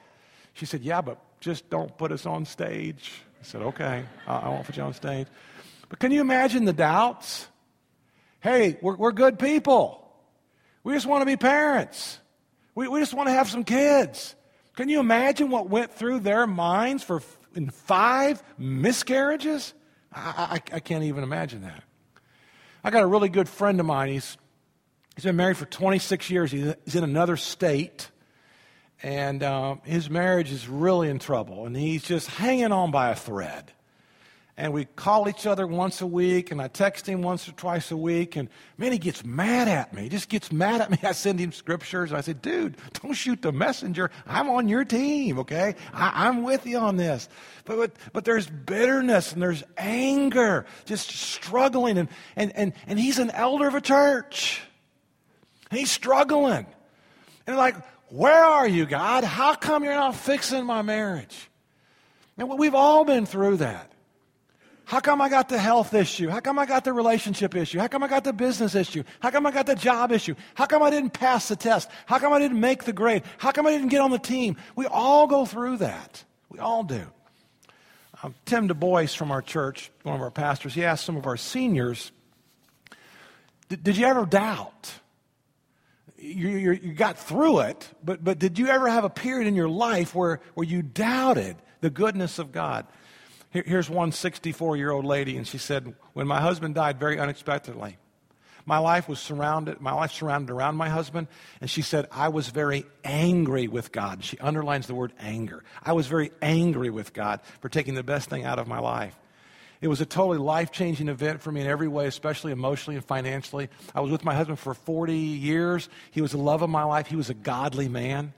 She 0.55 0.67
said, 0.67 0.83
Yeah, 0.83 1.01
but 1.01 1.19
just 1.41 1.69
don't 1.71 1.97
put 1.99 2.13
us 2.13 2.27
on 2.27 2.45
stage. 2.45 3.13
I 3.41 3.45
said, 3.45 3.63
Okay, 3.63 4.05
I, 4.27 4.37
I 4.37 4.49
won't 4.49 4.65
put 4.65 4.77
you 4.77 4.83
on 4.83 4.95
stage. 4.95 5.27
But 5.89 5.99
can 5.99 6.13
you 6.13 6.21
imagine 6.21 6.65
the 6.65 6.73
doubts? 6.73 7.49
Hey, 8.41 8.79
we're, 8.81 8.97
we're 8.97 9.13
good 9.13 9.39
people. 9.39 10.09
We 10.83 10.95
just 10.95 11.07
want 11.07 11.23
to 11.23 11.27
be 11.27 11.37
parents. 11.37 12.19
We, 12.75 12.89
we 12.89 13.01
just 13.01 13.13
want 13.13 13.29
to 13.29 13.33
have 13.33 13.51
some 13.51 13.65
kids. 13.65 14.35
Can 14.77 14.89
you 14.89 15.01
imagine 15.01 15.51
what 15.51 15.69
went 15.69 15.93
through 15.93 16.21
their 16.21 16.47
minds 16.47 17.03
for 17.03 17.21
in 17.55 17.71
five 17.71 18.43
miscarriages? 18.57 19.75
I, 20.13 20.61
I, 20.73 20.77
I 20.77 20.81
can't 20.81 21.05
even 21.05 21.23
imagine 21.23 21.63
that. 21.63 21.83
I 22.83 22.91
got 22.91 23.03
a 23.03 23.07
really 23.07 23.29
good 23.29 23.49
friend 23.49 23.79
of 23.79 23.85
mine. 23.85 24.09
He's, 24.09 24.39
he's 25.21 25.29
been 25.29 25.37
married 25.37 25.59
for 25.59 25.67
26 25.67 26.31
years. 26.31 26.51
He's, 26.51 26.95
in 26.95 27.05
another 27.05 27.37
state. 27.37 28.09
And 29.03 29.43
um, 29.43 29.83
his 29.85 30.09
marriage 30.09 30.51
is 30.51 30.67
really 30.67 31.11
in 31.11 31.19
trouble. 31.19 31.67
And 31.67 31.77
he's 31.77 32.05
just 32.05 32.27
hanging 32.27 32.73
on 32.73 32.91
by 32.91 33.11
a 33.11 33.15
thread 33.15 33.73
and 34.61 34.75
we 34.75 34.85
call 34.85 35.27
each 35.27 35.47
other 35.47 35.67
once 35.67 36.03
a 36.03 36.07
week, 36.07 36.51
and 36.51 36.61
I 36.61 36.69
text 36.69 37.09
him 37.09 37.23
once 37.23 37.49
or 37.49 37.53
twice 37.53 37.91
a 37.91 37.97
week, 37.97 38.37
and 38.37 38.51
man, 38.77 38.93
he 38.93 38.99
gets 38.99 39.25
mad 39.25 39.69
at 39.69 39.95
me. 39.95 40.03
He 40.03 40.09
just 40.11 40.29
gets 40.29 40.53
mad 40.53 40.83
at 40.83 40.91
me. 40.91 40.99
I 41.03 41.13
send 41.13 41.39
him 41.39 41.51
scriptures, 41.51 42.11
and 42.11 42.19
I 42.19 42.21
say, 42.21 42.35
dude, 42.35 42.77
don't 43.03 43.15
shoot 43.15 43.41
the 43.41 43.53
messenger. 43.53 44.11
I'm 44.27 44.51
on 44.51 44.69
your 44.69 44.85
team, 44.85 45.39
okay? 45.39 45.77
I, 45.95 46.29
am 46.29 46.43
with 46.43 46.67
you 46.67 46.77
on 46.77 46.99
this. 46.99 47.31
But, 47.65 47.79
but, 47.79 47.93
but 48.13 48.25
there's 48.27 48.49
bitterness 48.49 49.33
and 49.33 49.41
there's 49.41 49.65
anger, 49.79 50.67
just 50.85 51.09
struggling, 51.09 51.97
and, 51.97 52.09
and, 52.37 52.55
and, 52.55 52.73
and 52.87 53.01
he's 53.01 53.19
an 53.19 53.31
elder 53.31 53.67
of 53.67 53.75
a 53.75 53.81
church. 53.81 54.61
He's 55.71 55.91
struggling. 55.91 56.67
And 57.47 57.57
like, 57.57 57.77
where 58.09 58.45
are 58.45 58.67
you, 58.67 58.87
God? 58.87 59.25
How 59.25 59.55
come 59.55 59.85
you're 59.85 59.95
not 59.95 60.17
fixing 60.17 60.67
my 60.67 60.83
marriage? 60.83 61.49
And 62.37 62.49
we've 62.59 62.75
all 62.75 63.05
been 63.05 63.27
through 63.27 63.59
that. 63.59 63.91
How 64.85 64.99
come 64.99 65.21
I 65.21 65.29
got 65.29 65.49
the 65.49 65.59
health 65.59 65.95
issue? 65.95 66.29
How 66.29 66.41
come 66.41 66.59
I 66.59 66.67
got 66.67 66.83
the 66.83 66.93
relationship 66.93 67.55
issue? 67.55 67.79
How 67.79 67.87
come 67.87 68.03
I 68.03 68.09
got 68.09 68.25
the 68.25 68.33
business 68.33 68.75
issue? 68.75 69.05
How 69.21 69.31
come 69.31 69.47
I 69.47 69.53
got 69.53 69.67
the 69.67 69.77
job 69.77 70.11
issue? 70.11 70.35
How 70.55 70.67
come 70.67 70.83
I 70.83 70.91
didn't 70.91 71.11
pass 71.11 71.47
the 71.47 71.55
test? 71.55 71.89
How 72.07 72.19
come 72.19 72.33
I 72.33 72.41
didn't 72.41 72.59
make 72.59 72.83
the 72.83 72.93
grade? 72.93 73.23
How 73.39 73.53
come 73.53 73.69
I 73.69 73.71
didn't 73.71 73.91
get 73.91 74.01
on 74.01 74.11
the 74.11 74.19
team? 74.19 74.57
We 74.75 74.87
all 74.87 75.29
go 75.29 75.47
through 75.47 75.77
that. 75.77 76.25
We 76.49 76.59
all 76.59 76.83
do. 76.83 77.07
Um, 78.25 78.35
Tim 78.47 78.67
Du 78.67 78.75
Bois 78.75 79.07
from 79.07 79.31
our 79.31 79.43
church, 79.43 79.93
one 80.03 80.17
of 80.17 80.21
our 80.21 80.33
pastors, 80.33 80.75
he 80.75 80.85
asked 80.85 81.05
some 81.05 81.17
of 81.17 81.25
our 81.25 81.37
seniors, 81.37 82.11
Did 83.69 83.97
you 83.97 84.07
ever 84.07 84.27
doubt? 84.27 84.93
You, 86.21 86.49
you, 86.49 86.73
you 86.73 86.93
got 86.93 87.19
through 87.19 87.61
it, 87.61 87.89
but, 88.05 88.23
but 88.23 88.39
did 88.39 88.59
you 88.59 88.69
ever 88.69 88.89
have 88.89 89.05
a 89.05 89.11
period 89.11 89.49
in 89.49 89.57
your 89.57 89.71
life 89.71 90.15
where, 90.15 90.41
where 90.55 90.67
you 90.67 90.83
doubted 90.83 91.57
the 91.81 91.91
goodness 91.91 92.39
of 92.39 92.53
God? 92.53 92.87
Here, 93.51 93.65
here's 93.67 93.89
one 93.89 94.13
64 94.13 94.77
year 94.77 94.91
old 94.91 95.05
lady, 95.05 95.37
and 95.37 95.47
she 95.47 95.59
said, 95.59 95.95
When 96.13 96.27
my 96.27 96.41
husband 96.41 96.75
died 96.75 97.01
very 97.01 97.19
unexpectedly, 97.19 97.97
my 98.67 98.79
life 98.79 99.09
was 99.09 99.19
surrounded, 99.19 99.81
my 99.81 99.93
life 99.93 100.13
surrounded 100.13 100.53
around 100.53 100.77
my 100.77 100.89
husband, 100.89 101.27
and 101.61 101.69
she 101.69 101.83
said, 101.83 102.07
I 102.13 102.29
was 102.29 102.49
very 102.49 102.85
angry 103.03 103.67
with 103.67 103.91
God. 103.91 104.23
She 104.23 104.39
underlines 104.39 104.87
the 104.87 104.95
word 104.95 105.13
anger. 105.19 105.65
I 105.83 105.93
was 105.93 106.07
very 106.07 106.31
angry 106.41 106.91
with 106.91 107.13
God 107.13 107.41
for 107.61 107.69
taking 107.69 107.95
the 107.95 108.03
best 108.03 108.31
thing 108.31 108.45
out 108.45 108.59
of 108.59 108.69
my 108.69 108.79
life. 108.79 109.19
It 109.81 109.89
was 109.89 110.01
a 110.01 110.07
totally 110.07 110.39
life 110.39 110.73
changing 110.73 111.09
event 111.09 111.41
for 111.41 111.51
me 111.51 111.63
in 111.63 111.67
every 111.67 111.89
way, 111.89 112.07
especially 112.07 112.53
emotionally 112.53 112.97
and 112.97 113.05
financially. 113.05 113.71
I 113.95 114.01
was 114.01 114.11
with 114.11 114.25
my 114.25 114.35
husband 114.35 114.59
for 114.59 114.75
40 114.75 115.15
years. 115.15 115.89
He 116.11 116.21
was 116.21 116.33
the 116.33 116.39
love 116.39 116.61
of 116.63 116.69
my 116.69 116.85
life, 116.85 117.07
he 117.07 117.17
was 117.17 117.31
a 117.31 117.35
godly 117.35 117.89
man. 117.89 118.35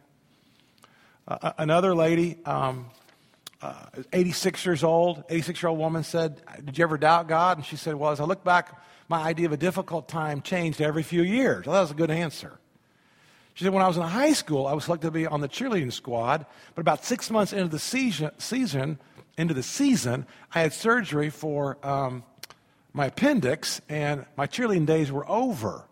Uh, 1.26 1.52
another 1.58 1.94
lady, 1.94 2.36
um, 2.44 2.86
uh, 3.60 3.86
86 4.12 4.64
years 4.66 4.84
old, 4.84 5.22
86 5.28 5.62
year 5.62 5.70
old 5.70 5.78
woman 5.78 6.02
said, 6.02 6.40
Did 6.64 6.78
you 6.78 6.84
ever 6.84 6.98
doubt 6.98 7.28
God? 7.28 7.58
And 7.58 7.66
she 7.66 7.76
said, 7.76 7.94
Well, 7.94 8.10
as 8.10 8.20
I 8.20 8.24
look 8.24 8.42
back, 8.44 8.80
my 9.08 9.22
idea 9.22 9.46
of 9.46 9.52
a 9.52 9.56
difficult 9.56 10.08
time 10.08 10.42
changed 10.42 10.80
every 10.80 11.02
few 11.02 11.22
years. 11.22 11.66
Well, 11.66 11.74
that 11.74 11.80
was 11.80 11.90
a 11.90 11.94
good 11.94 12.10
answer. 12.10 12.58
She 13.54 13.64
said, 13.64 13.72
When 13.72 13.82
I 13.82 13.88
was 13.88 13.96
in 13.96 14.02
high 14.02 14.32
school, 14.32 14.66
I 14.66 14.72
was 14.72 14.84
selected 14.84 15.08
to 15.08 15.10
be 15.12 15.26
on 15.26 15.40
the 15.40 15.48
cheerleading 15.48 15.92
squad, 15.92 16.46
but 16.74 16.80
about 16.80 17.04
six 17.04 17.30
months 17.30 17.52
into 17.52 17.68
the 17.68 17.78
season, 17.78 18.30
season 18.38 18.98
into 19.36 19.54
the 19.54 19.62
season, 19.62 20.26
I 20.54 20.60
had 20.60 20.72
surgery 20.72 21.30
for 21.30 21.78
um, 21.86 22.24
my 22.92 23.06
appendix, 23.06 23.80
and 23.88 24.26
my 24.36 24.46
cheerleading 24.46 24.86
days 24.86 25.10
were 25.10 25.28
over. 25.28 25.86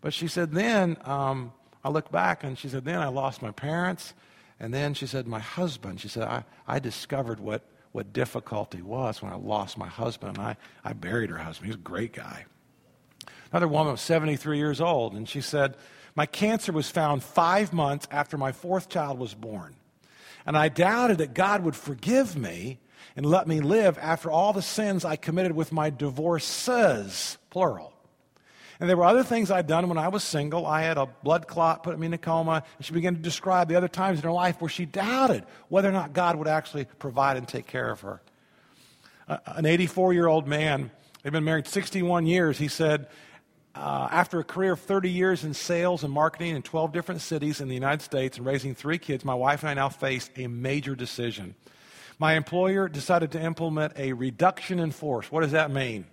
But 0.00 0.12
she 0.12 0.28
said, 0.28 0.52
Then 0.52 0.96
um, 1.04 1.52
I 1.82 1.88
look 1.88 2.10
back, 2.10 2.44
and 2.44 2.58
she 2.58 2.68
said, 2.68 2.84
Then 2.84 3.00
I 3.00 3.08
lost 3.08 3.42
my 3.42 3.50
parents. 3.50 4.14
And 4.60 4.72
then 4.72 4.94
she 4.94 5.06
said, 5.06 5.26
My 5.26 5.40
husband. 5.40 6.00
She 6.00 6.08
said, 6.08 6.24
I, 6.24 6.44
I 6.66 6.78
discovered 6.78 7.40
what, 7.40 7.62
what 7.92 8.12
difficulty 8.12 8.82
was 8.82 9.22
when 9.22 9.32
I 9.32 9.36
lost 9.36 9.78
my 9.78 9.88
husband. 9.88 10.36
And 10.36 10.46
I, 10.46 10.56
I 10.84 10.92
buried 10.92 11.30
her 11.30 11.38
husband. 11.38 11.66
He 11.66 11.70
was 11.70 11.76
a 11.76 11.88
great 11.88 12.12
guy. 12.12 12.44
Another 13.50 13.68
woman 13.68 13.92
was 13.92 14.00
73 14.00 14.58
years 14.58 14.80
old, 14.80 15.14
and 15.14 15.28
she 15.28 15.40
said, 15.40 15.76
My 16.14 16.26
cancer 16.26 16.72
was 16.72 16.90
found 16.90 17.22
five 17.22 17.72
months 17.72 18.06
after 18.10 18.36
my 18.36 18.52
fourth 18.52 18.88
child 18.88 19.18
was 19.18 19.32
born. 19.32 19.76
And 20.46 20.56
I 20.56 20.68
doubted 20.68 21.18
that 21.18 21.34
God 21.34 21.64
would 21.64 21.76
forgive 21.76 22.36
me 22.36 22.78
and 23.16 23.24
let 23.24 23.46
me 23.46 23.60
live 23.60 23.98
after 23.98 24.30
all 24.30 24.52
the 24.52 24.62
sins 24.62 25.04
I 25.04 25.16
committed 25.16 25.52
with 25.52 25.72
my 25.72 25.90
divorces, 25.90 27.38
plural. 27.50 27.92
And 28.80 28.90
there 28.90 28.96
were 28.96 29.04
other 29.04 29.22
things 29.22 29.50
I'd 29.50 29.68
done 29.68 29.88
when 29.88 29.98
I 29.98 30.08
was 30.08 30.24
single. 30.24 30.66
I 30.66 30.82
had 30.82 30.98
a 30.98 31.06
blood 31.06 31.46
clot, 31.46 31.84
put 31.84 31.98
me 31.98 32.06
in 32.06 32.12
a 32.12 32.18
coma, 32.18 32.64
and 32.76 32.84
she 32.84 32.92
began 32.92 33.14
to 33.14 33.20
describe 33.20 33.68
the 33.68 33.76
other 33.76 33.88
times 33.88 34.18
in 34.18 34.24
her 34.24 34.32
life 34.32 34.60
where 34.60 34.68
she 34.68 34.84
doubted 34.84 35.44
whether 35.68 35.88
or 35.88 35.92
not 35.92 36.12
God 36.12 36.36
would 36.36 36.48
actually 36.48 36.84
provide 36.98 37.36
and 37.36 37.46
take 37.46 37.66
care 37.66 37.90
of 37.90 38.00
her. 38.00 38.20
An 39.28 39.64
84 39.64 40.12
year 40.12 40.26
old 40.26 40.48
man, 40.48 40.90
they'd 41.22 41.30
been 41.30 41.44
married 41.44 41.68
61 41.68 42.26
years, 42.26 42.58
he 42.58 42.68
said, 42.68 43.06
uh, 43.74 44.08
after 44.10 44.38
a 44.38 44.44
career 44.44 44.72
of 44.72 44.80
30 44.80 45.10
years 45.10 45.44
in 45.44 45.52
sales 45.52 46.04
and 46.04 46.12
marketing 46.12 46.54
in 46.54 46.62
12 46.62 46.92
different 46.92 47.20
cities 47.20 47.60
in 47.60 47.68
the 47.68 47.74
United 47.74 48.02
States 48.02 48.36
and 48.38 48.46
raising 48.46 48.74
three 48.74 48.98
kids, 48.98 49.24
my 49.24 49.34
wife 49.34 49.62
and 49.62 49.70
I 49.70 49.74
now 49.74 49.88
face 49.88 50.30
a 50.36 50.46
major 50.46 50.94
decision. 50.94 51.54
My 52.18 52.34
employer 52.34 52.88
decided 52.88 53.32
to 53.32 53.40
implement 53.40 53.94
a 53.96 54.12
reduction 54.12 54.78
in 54.78 54.92
force. 54.92 55.32
What 55.32 55.40
does 55.40 55.52
that 55.52 55.70
mean? 55.70 56.06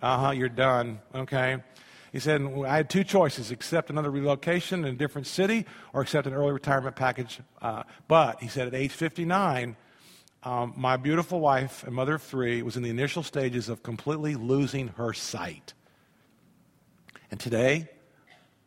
Uh 0.00 0.18
huh, 0.18 0.30
you're 0.30 0.48
done. 0.48 1.00
Okay. 1.14 1.58
He 2.12 2.18
said, 2.18 2.42
I 2.66 2.76
had 2.76 2.90
two 2.90 3.04
choices 3.04 3.50
accept 3.50 3.90
another 3.90 4.10
relocation 4.10 4.84
in 4.84 4.94
a 4.94 4.96
different 4.96 5.26
city 5.26 5.66
or 5.92 6.02
accept 6.02 6.26
an 6.26 6.34
early 6.34 6.52
retirement 6.52 6.96
package. 6.96 7.40
Uh, 7.62 7.84
but 8.08 8.40
he 8.42 8.48
said, 8.48 8.66
at 8.66 8.74
age 8.74 8.92
59, 8.92 9.76
um, 10.42 10.74
my 10.76 10.96
beautiful 10.96 11.40
wife 11.40 11.84
and 11.84 11.94
mother 11.94 12.14
of 12.14 12.22
three 12.22 12.62
was 12.62 12.76
in 12.76 12.82
the 12.82 12.90
initial 12.90 13.22
stages 13.22 13.68
of 13.68 13.82
completely 13.82 14.34
losing 14.34 14.88
her 14.88 15.12
sight. 15.12 15.74
And 17.30 17.38
today, 17.38 17.88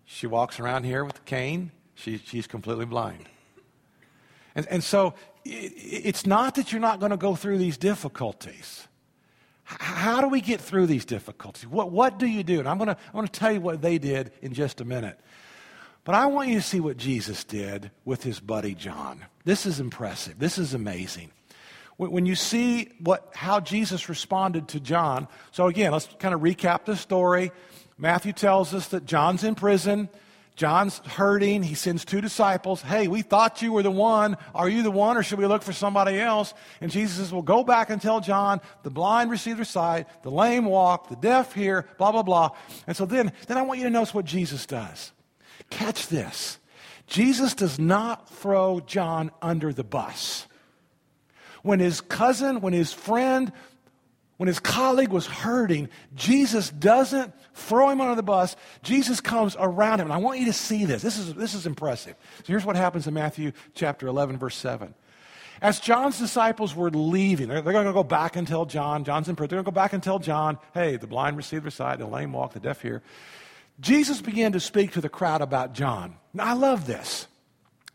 she 0.06 0.28
walks 0.28 0.60
around 0.60 0.84
here 0.84 1.04
with 1.04 1.18
a 1.18 1.22
cane. 1.22 1.72
She, 1.96 2.18
she's 2.18 2.48
completely 2.48 2.86
blind. 2.86 3.26
And, 4.56 4.68
and 4.68 4.84
so 4.84 5.14
it, 5.46 5.74
it's 5.76 6.26
not 6.26 6.56
that 6.56 6.72
you're 6.72 6.82
not 6.82 7.00
going 7.00 7.12
to 7.12 7.18
go 7.18 7.36
through 7.36 7.58
these 7.58 7.78
difficulties. 7.78 8.88
H- 9.72 9.78
how 9.80 10.22
do 10.22 10.28
we 10.28 10.42
get 10.42 10.62
through 10.62 10.88
these 10.88 11.06
difficulties? 11.06 11.68
What, 11.68 11.92
what 11.92 12.20
do 12.20 12.26
you 12.26 12.44
do? 12.44 12.60
And 12.60 12.68
I'm 12.68 12.78
going 12.78 12.90
to 12.90 12.98
I'm 13.08 13.14
going 13.14 13.28
to 13.28 13.40
tell 13.40 13.52
you 13.52 13.62
what 13.62 13.82
they 13.82 13.98
did 13.98 14.32
in 14.42 14.54
just 14.54 14.82
a 14.82 14.86
minute. 14.86 15.20
But 16.06 16.16
I 16.16 16.26
want 16.26 16.50
you 16.50 16.56
to 16.56 16.62
see 16.62 16.80
what 16.80 16.98
Jesus 16.98 17.44
did 17.44 17.90
with 18.04 18.24
his 18.24 18.40
buddy 18.40 18.76
John. 18.76 19.26
This 19.46 19.66
is 19.66 19.80
impressive. 19.80 20.38
This 20.38 20.58
is 20.58 20.74
amazing. 20.74 21.32
When 21.98 22.26
you 22.26 22.36
see 22.36 22.92
what, 23.00 23.32
how 23.34 23.60
Jesus 23.60 24.10
responded 24.10 24.68
to 24.70 24.80
John, 24.80 25.28
so 25.52 25.68
again, 25.68 25.92
let's 25.92 26.10
kind 26.20 26.34
of 26.34 26.42
recap 26.42 26.86
the 26.86 26.98
story. 26.98 27.52
Matthew 27.98 28.34
tells 28.34 28.74
us 28.74 28.88
that 28.90 29.06
John's 29.06 29.44
in 29.44 29.56
prison. 29.56 30.10
John's 30.56 31.00
hurting. 31.00 31.64
He 31.64 31.74
sends 31.74 32.06
two 32.06 32.22
disciples. 32.22 32.82
Hey, 32.82 33.08
we 33.08 33.24
thought 33.24 33.62
you 33.62 33.74
were 33.74 33.82
the 33.82 33.92
one. 33.92 34.38
Are 34.54 34.70
you 34.70 34.84
the 34.84 34.92
one, 34.92 35.18
or 35.18 35.24
should 35.24 35.40
we 35.40 35.48
look 35.48 35.64
for 35.64 35.74
somebody 35.74 36.20
else? 36.20 36.54
And 36.80 36.92
Jesus 36.92 37.18
says, 37.18 37.32
Well, 37.32 37.42
go 37.42 37.64
back 37.64 37.90
and 37.90 38.02
tell 38.02 38.20
John 38.20 38.62
the 38.84 38.92
blind 38.92 39.32
receive 39.32 39.56
their 39.56 39.66
sight, 39.66 40.08
the 40.22 40.30
lame 40.30 40.66
walk, 40.66 41.10
the 41.10 41.16
deaf 41.16 41.54
hear, 41.54 41.88
blah, 41.98 42.12
blah, 42.12 42.24
blah. 42.24 42.52
And 42.86 42.96
so 42.96 43.06
then, 43.06 43.32
then 43.48 43.58
I 43.58 43.64
want 43.64 43.80
you 43.80 43.86
to 43.86 43.90
notice 43.90 44.14
what 44.14 44.26
Jesus 44.26 44.66
does. 44.66 45.12
Catch 45.70 46.08
this 46.08 46.60
Jesus 47.08 47.54
does 47.54 47.80
not 47.80 48.30
throw 48.30 48.80
John 48.80 49.32
under 49.42 49.74
the 49.74 49.84
bus. 49.84 50.48
When 51.64 51.80
his 51.80 52.02
cousin, 52.02 52.62
when 52.62 52.74
his 52.74 52.94
friend, 52.94 53.52
when 54.38 54.48
his 54.48 54.60
colleague 54.60 55.10
was 55.10 55.28
hurting, 55.28 55.90
Jesus 56.16 56.70
doesn't 56.70 57.34
throw 57.54 57.90
him 57.90 58.02
under 58.02 58.16
the 58.16 58.24
bus. 58.24 58.56
Jesus 58.82 59.22
comes 59.22 59.56
around 59.60 60.00
him. 60.00 60.08
And 60.08 60.14
I 60.14 60.18
want 60.18 60.40
you 60.40 60.46
to 60.46 60.54
see 60.54 60.86
this. 60.86 61.02
This 61.02 61.18
is, 61.18 61.34
this 61.36 61.54
is 61.54 61.66
impressive. 61.66 62.16
So 62.40 62.46
here's 62.48 62.66
what 62.66 62.76
happens 62.76 63.08
in 63.08 63.14
Matthew 63.14 63.52
chapter 63.76 64.08
11, 64.08 64.38
verse 64.38 64.56
7. 64.56 64.94
As 65.62 65.80
John's 65.80 66.20
disciples 66.20 66.76
were 66.76 66.90
leaving, 66.90 67.48
they're, 67.48 67.62
they're 67.62 67.74
going 67.74 67.86
to 67.86 67.94
go 67.94 68.04
back 68.04 68.36
and 68.36 68.48
tell 68.48 68.66
John, 68.66 69.06
John's 69.06 69.30
in 69.30 69.36
prison, 69.36 69.50
they're 69.50 69.64
going 69.64 69.66
to 69.66 69.72
go 69.72 69.76
back 69.82 69.94
and 69.94 70.04
tell 70.04 70.20
John, 70.20 70.58
hey, 70.74 70.98
the 70.98 71.08
blind 71.08 71.38
receive 71.38 71.62
their 71.62 71.72
sight, 71.72 72.00
the 72.00 72.06
lame 72.06 72.34
walk, 72.34 72.54
the 72.54 72.60
deaf 72.60 72.82
hear. 72.82 73.02
Jesus 73.80 74.22
began 74.22 74.52
to 74.52 74.60
speak 74.60 74.92
to 74.94 75.02
the 75.02 75.10
crowd 75.10 75.42
about 75.42 75.74
John. 75.74 76.16
Now, 76.34 76.46
I 76.46 76.54
love 76.54 76.86
this. 76.86 77.28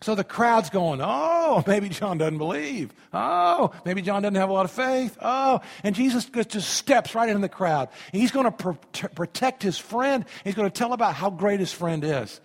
So 0.00 0.14
the 0.14 0.24
crowd's 0.24 0.70
going, 0.70 1.00
oh, 1.02 1.64
maybe 1.66 1.88
John 1.88 2.18
doesn't 2.18 2.38
believe. 2.38 2.92
Oh, 3.12 3.72
maybe 3.84 4.02
John 4.02 4.22
doesn't 4.22 4.36
have 4.36 4.48
a 4.48 4.52
lot 4.52 4.64
of 4.64 4.70
faith. 4.70 5.16
Oh, 5.20 5.60
and 5.82 5.94
Jesus 5.94 6.26
just 6.26 6.68
steps 6.68 7.14
right 7.14 7.28
into 7.28 7.40
the 7.40 7.48
crowd. 7.48 7.88
He's 8.12 8.30
going 8.30 8.44
to 8.44 8.52
pro- 8.52 9.08
protect 9.14 9.62
his 9.62 9.78
friend. 9.78 10.24
He's 10.44 10.54
going 10.54 10.70
to 10.70 10.76
tell 10.76 10.92
about 10.92 11.14
how 11.14 11.30
great 11.30 11.60
his 11.60 11.72
friend 11.72 12.04
is. 12.04 12.40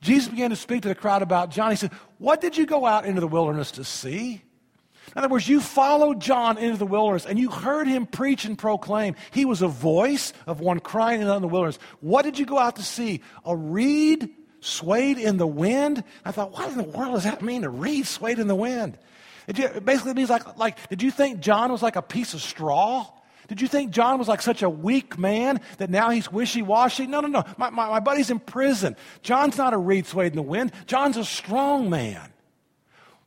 Jesus 0.00 0.28
began 0.28 0.50
to 0.50 0.56
speak 0.56 0.82
to 0.82 0.88
the 0.88 0.94
crowd 0.94 1.22
about 1.22 1.50
John. 1.50 1.70
He 1.70 1.76
said, 1.76 1.92
What 2.18 2.40
did 2.40 2.56
you 2.56 2.66
go 2.66 2.86
out 2.86 3.04
into 3.04 3.20
the 3.20 3.28
wilderness 3.28 3.72
to 3.72 3.84
see? 3.84 4.42
In 5.14 5.18
other 5.18 5.28
words, 5.28 5.48
you 5.48 5.60
followed 5.60 6.20
John 6.20 6.56
into 6.56 6.76
the 6.76 6.86
wilderness 6.86 7.26
and 7.26 7.38
you 7.38 7.50
heard 7.50 7.88
him 7.88 8.06
preach 8.06 8.44
and 8.44 8.56
proclaim. 8.56 9.16
He 9.32 9.44
was 9.44 9.60
a 9.60 9.68
voice 9.68 10.32
of 10.46 10.60
one 10.60 10.78
crying 10.78 11.20
in 11.20 11.26
the 11.26 11.48
wilderness. 11.48 11.78
What 12.00 12.22
did 12.22 12.38
you 12.38 12.46
go 12.46 12.58
out 12.58 12.76
to 12.76 12.82
see? 12.82 13.20
A 13.44 13.56
reed 13.56 14.30
swayed 14.60 15.18
in 15.18 15.36
the 15.36 15.46
wind. 15.46 16.04
I 16.24 16.32
thought, 16.32 16.52
what 16.52 16.70
in 16.70 16.76
the 16.76 16.84
world 16.84 17.14
does 17.14 17.24
that 17.24 17.42
mean? 17.42 17.64
A 17.64 17.70
reed 17.70 18.06
swayed 18.06 18.38
in 18.38 18.46
the 18.46 18.54
wind. 18.54 18.98
It 19.46 19.84
basically 19.84 20.14
means 20.14 20.30
like, 20.30 20.56
like, 20.58 20.88
did 20.88 21.02
you 21.02 21.10
think 21.10 21.40
John 21.40 21.72
was 21.72 21.82
like 21.82 21.96
a 21.96 22.02
piece 22.02 22.34
of 22.34 22.42
straw? 22.42 23.06
Did 23.48 23.60
you 23.60 23.66
think 23.66 23.90
John 23.90 24.18
was 24.18 24.28
like 24.28 24.42
such 24.42 24.62
a 24.62 24.70
weak 24.70 25.18
man 25.18 25.60
that 25.78 25.90
now 25.90 26.10
he's 26.10 26.30
wishy 26.30 26.62
washy? 26.62 27.08
No, 27.08 27.20
no, 27.20 27.26
no. 27.26 27.42
My, 27.56 27.68
my, 27.70 27.88
my 27.88 28.00
buddy's 28.00 28.30
in 28.30 28.38
prison. 28.38 28.94
John's 29.22 29.58
not 29.58 29.74
a 29.74 29.76
reed 29.76 30.06
swayed 30.06 30.30
in 30.32 30.36
the 30.36 30.42
wind. 30.42 30.70
John's 30.86 31.16
a 31.16 31.24
strong 31.24 31.90
man. 31.90 32.32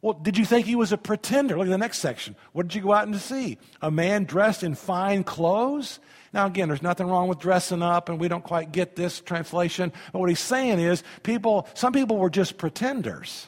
Well, 0.02 0.13
did 0.13 0.38
you 0.38 0.46
think 0.46 0.65
he 0.65 0.76
was 0.76 0.93
a 0.93 0.98
pretender? 0.98 1.58
Look 1.58 1.67
at 1.67 1.72
the 1.72 1.78
next 1.78 2.00
section. 2.00 2.38
What 2.54 2.69
did 2.69 2.76
you 2.76 2.82
go 2.82 2.93
out 2.93 3.08
and 3.08 3.15
see? 3.17 3.58
A 3.82 3.91
man 3.91 4.24
dressed 4.24 4.63
in 4.63 4.76
fine 4.76 5.26
clothes? 5.26 6.00
Now, 6.34 6.48
again, 6.48 6.67
there's 6.67 6.82
nothing 6.82 7.08
wrong 7.08 7.28
with 7.28 7.39
dressing 7.39 7.84
up, 7.84 8.10
and 8.10 8.19
we 8.19 8.28
don't 8.28 8.43
quite 8.43 8.72
get 8.72 8.96
this 8.96 9.22
translation. 9.22 9.93
But 10.12 10.19
what 10.19 10.30
he's 10.30 10.39
saying 10.39 10.80
is, 10.80 11.04
people, 11.22 11.67
some 11.76 11.93
people 11.93 12.17
were 12.17 12.32
just 12.32 12.58
pretenders. 12.58 13.48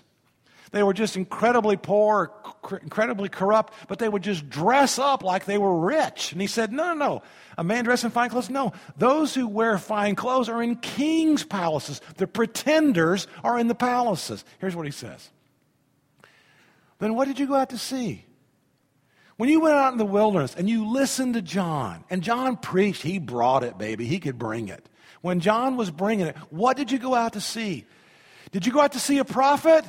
They 0.71 0.83
were 0.83 0.93
just 0.93 1.15
incredibly 1.15 1.77
poor, 1.77 2.31
incredibly 2.81 3.29
corrupt, 3.29 3.73
but 3.87 3.97
they 3.97 4.09
would 4.09 4.21
just 4.21 4.49
dress 4.49 4.99
up 4.99 5.23
like 5.23 5.45
they 5.45 5.57
were 5.57 5.79
rich. 5.79 6.31
And 6.31 6.41
he 6.41 6.47
said, 6.47 6.71
No, 6.73 6.93
no, 6.93 6.93
no. 6.93 7.23
A 7.57 7.63
man 7.63 7.85
dressed 7.85 8.03
in 8.03 8.11
fine 8.11 8.29
clothes? 8.29 8.49
No. 8.49 8.73
Those 8.97 9.33
who 9.33 9.47
wear 9.47 9.77
fine 9.77 10.15
clothes 10.15 10.49
are 10.49 10.61
in 10.61 10.75
king's 10.75 11.45
palaces. 11.45 12.01
The 12.17 12.27
pretenders 12.27 13.25
are 13.43 13.57
in 13.57 13.67
the 13.67 13.75
palaces. 13.75 14.43
Here's 14.59 14.75
what 14.75 14.85
he 14.85 14.91
says. 14.91 15.29
Then 16.99 17.15
what 17.15 17.29
did 17.29 17.39
you 17.39 17.47
go 17.47 17.55
out 17.55 17.69
to 17.69 17.77
see? 17.77 18.24
When 19.37 19.49
you 19.49 19.59
went 19.59 19.75
out 19.75 19.91
in 19.91 19.97
the 19.97 20.05
wilderness 20.05 20.55
and 20.55 20.69
you 20.69 20.87
listened 20.87 21.33
to 21.33 21.41
John, 21.41 22.05
and 22.09 22.23
John 22.23 22.55
preached, 22.55 23.01
he 23.01 23.19
brought 23.19 23.63
it, 23.63 23.77
baby. 23.77 24.05
He 24.05 24.19
could 24.19 24.37
bring 24.37 24.69
it. 24.69 24.87
When 25.21 25.39
John 25.41 25.75
was 25.75 25.91
bringing 25.91 26.27
it, 26.27 26.37
what 26.49 26.77
did 26.77 26.91
you 26.91 26.99
go 26.99 27.15
out 27.15 27.33
to 27.33 27.41
see? 27.41 27.85
Did 28.51 28.65
you 28.65 28.71
go 28.71 28.79
out 28.79 28.93
to 28.93 28.99
see 28.99 29.17
a 29.17 29.25
prophet? 29.25 29.83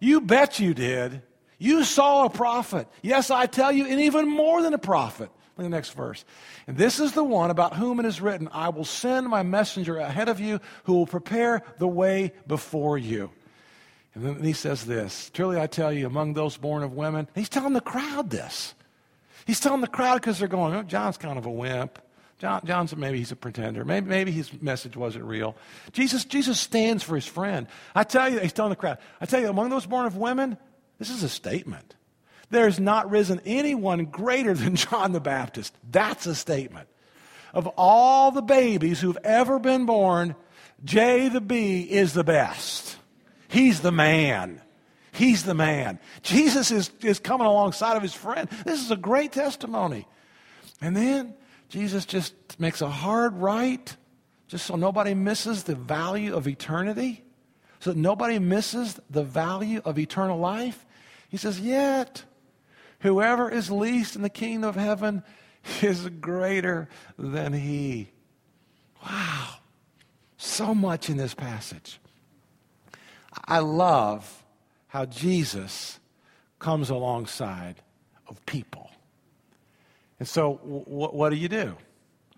You 0.00 0.20
bet 0.20 0.60
you 0.60 0.74
did. 0.74 1.22
You 1.58 1.84
saw 1.84 2.24
a 2.24 2.30
prophet. 2.30 2.88
Yes, 3.00 3.30
I 3.30 3.46
tell 3.46 3.72
you, 3.72 3.86
and 3.86 4.00
even 4.00 4.28
more 4.28 4.60
than 4.60 4.74
a 4.74 4.78
prophet. 4.78 5.30
Look 5.56 5.64
at 5.66 5.70
the 5.70 5.76
next 5.76 5.90
verse. 5.90 6.24
And 6.66 6.76
this 6.76 6.98
is 6.98 7.12
the 7.12 7.24
one 7.24 7.50
about 7.50 7.76
whom 7.76 8.00
it 8.00 8.06
is 8.06 8.20
written, 8.20 8.48
I 8.52 8.70
will 8.70 8.84
send 8.84 9.28
my 9.28 9.42
messenger 9.42 9.98
ahead 9.98 10.28
of 10.28 10.40
you 10.40 10.60
who 10.84 10.94
will 10.94 11.06
prepare 11.06 11.62
the 11.78 11.86
way 11.86 12.32
before 12.46 12.98
you. 12.98 13.30
And 14.14 14.24
then 14.24 14.42
he 14.42 14.52
says 14.52 14.84
this 14.84 15.30
Truly 15.32 15.60
I 15.60 15.66
tell 15.66 15.92
you, 15.92 16.06
among 16.06 16.34
those 16.34 16.56
born 16.56 16.82
of 16.82 16.92
women, 16.92 17.28
he's 17.34 17.48
telling 17.48 17.72
the 17.72 17.80
crowd 17.80 18.28
this. 18.28 18.74
He's 19.46 19.60
telling 19.60 19.80
the 19.80 19.88
crowd 19.88 20.20
because 20.20 20.38
they're 20.38 20.48
going, 20.48 20.74
oh, 20.74 20.82
John's 20.82 21.16
kind 21.16 21.38
of 21.38 21.46
a 21.46 21.50
wimp. 21.50 21.98
John, 22.38 22.60
John's 22.64 22.96
maybe 22.96 23.18
he's 23.18 23.30
a 23.30 23.36
pretender. 23.36 23.84
Maybe, 23.84 24.08
maybe 24.08 24.32
his 24.32 24.52
message 24.60 24.96
wasn't 24.96 25.24
real. 25.24 25.56
Jesus, 25.92 26.24
Jesus 26.24 26.58
stands 26.58 27.04
for 27.04 27.14
his 27.14 27.26
friend. 27.26 27.68
I 27.94 28.02
tell 28.02 28.28
you, 28.28 28.40
he's 28.40 28.52
telling 28.52 28.70
the 28.70 28.76
crowd, 28.76 28.98
I 29.20 29.26
tell 29.26 29.40
you, 29.40 29.48
among 29.48 29.70
those 29.70 29.86
born 29.86 30.06
of 30.06 30.16
women, 30.16 30.58
this 30.98 31.08
is 31.08 31.22
a 31.22 31.28
statement. 31.28 31.94
There's 32.50 32.80
not 32.80 33.10
risen 33.10 33.40
anyone 33.46 34.06
greater 34.06 34.54
than 34.54 34.74
John 34.76 35.12
the 35.12 35.20
Baptist. 35.20 35.72
That's 35.88 36.26
a 36.26 36.34
statement. 36.34 36.88
Of 37.54 37.68
all 37.76 38.30
the 38.30 38.42
babies 38.42 39.00
who've 39.00 39.18
ever 39.22 39.58
been 39.58 39.86
born, 39.86 40.34
J 40.84 41.28
the 41.28 41.40
B 41.40 41.82
is 41.82 42.12
the 42.12 42.24
best. 42.24 42.96
He's 43.48 43.80
the 43.80 43.92
man. 43.92 44.60
He's 45.12 45.44
the 45.44 45.54
man. 45.54 46.00
Jesus 46.22 46.70
is, 46.70 46.90
is 47.02 47.18
coming 47.18 47.46
alongside 47.46 47.96
of 47.96 48.02
his 48.02 48.14
friend. 48.14 48.48
This 48.64 48.82
is 48.82 48.90
a 48.90 48.96
great 48.96 49.30
testimony. 49.30 50.08
And 50.80 50.96
then 50.96 51.34
Jesus 51.68 52.06
just 52.06 52.34
makes 52.58 52.80
a 52.80 52.88
hard 52.88 53.36
right, 53.36 53.94
just 54.48 54.66
so 54.66 54.74
nobody 54.74 55.12
misses 55.12 55.64
the 55.64 55.74
value 55.74 56.34
of 56.34 56.48
eternity, 56.48 57.22
so 57.80 57.90
that 57.90 57.98
nobody 57.98 58.38
misses 58.38 58.98
the 59.10 59.22
value 59.22 59.82
of 59.84 59.98
eternal 59.98 60.38
life. 60.38 60.86
He 61.28 61.36
says, 61.36 61.60
Yet, 61.60 62.24
whoever 63.00 63.50
is 63.50 63.70
least 63.70 64.16
in 64.16 64.22
the 64.22 64.30
kingdom 64.30 64.66
of 64.66 64.76
heaven 64.76 65.22
is 65.82 66.08
greater 66.08 66.88
than 67.18 67.52
he. 67.52 68.08
Wow. 69.04 69.56
So 70.38 70.74
much 70.74 71.10
in 71.10 71.18
this 71.18 71.34
passage. 71.34 72.00
I 73.44 73.58
love 73.58 74.41
how 74.92 75.06
Jesus 75.06 75.98
comes 76.58 76.90
alongside 76.90 77.76
of 78.28 78.44
people. 78.44 78.90
And 80.18 80.28
so, 80.28 80.60
w- 80.62 80.84
what 81.08 81.30
do 81.30 81.36
you 81.36 81.48
do? 81.48 81.76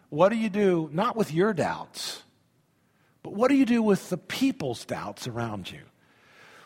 What 0.08 0.28
do 0.28 0.36
you 0.36 0.48
do, 0.48 0.88
not 0.92 1.16
with 1.16 1.34
your 1.34 1.52
doubts, 1.52 2.22
but 3.24 3.32
what 3.32 3.48
do 3.48 3.56
you 3.56 3.66
do 3.66 3.82
with 3.82 4.08
the 4.08 4.16
people's 4.16 4.84
doubts 4.84 5.26
around 5.26 5.68
you? 5.72 5.80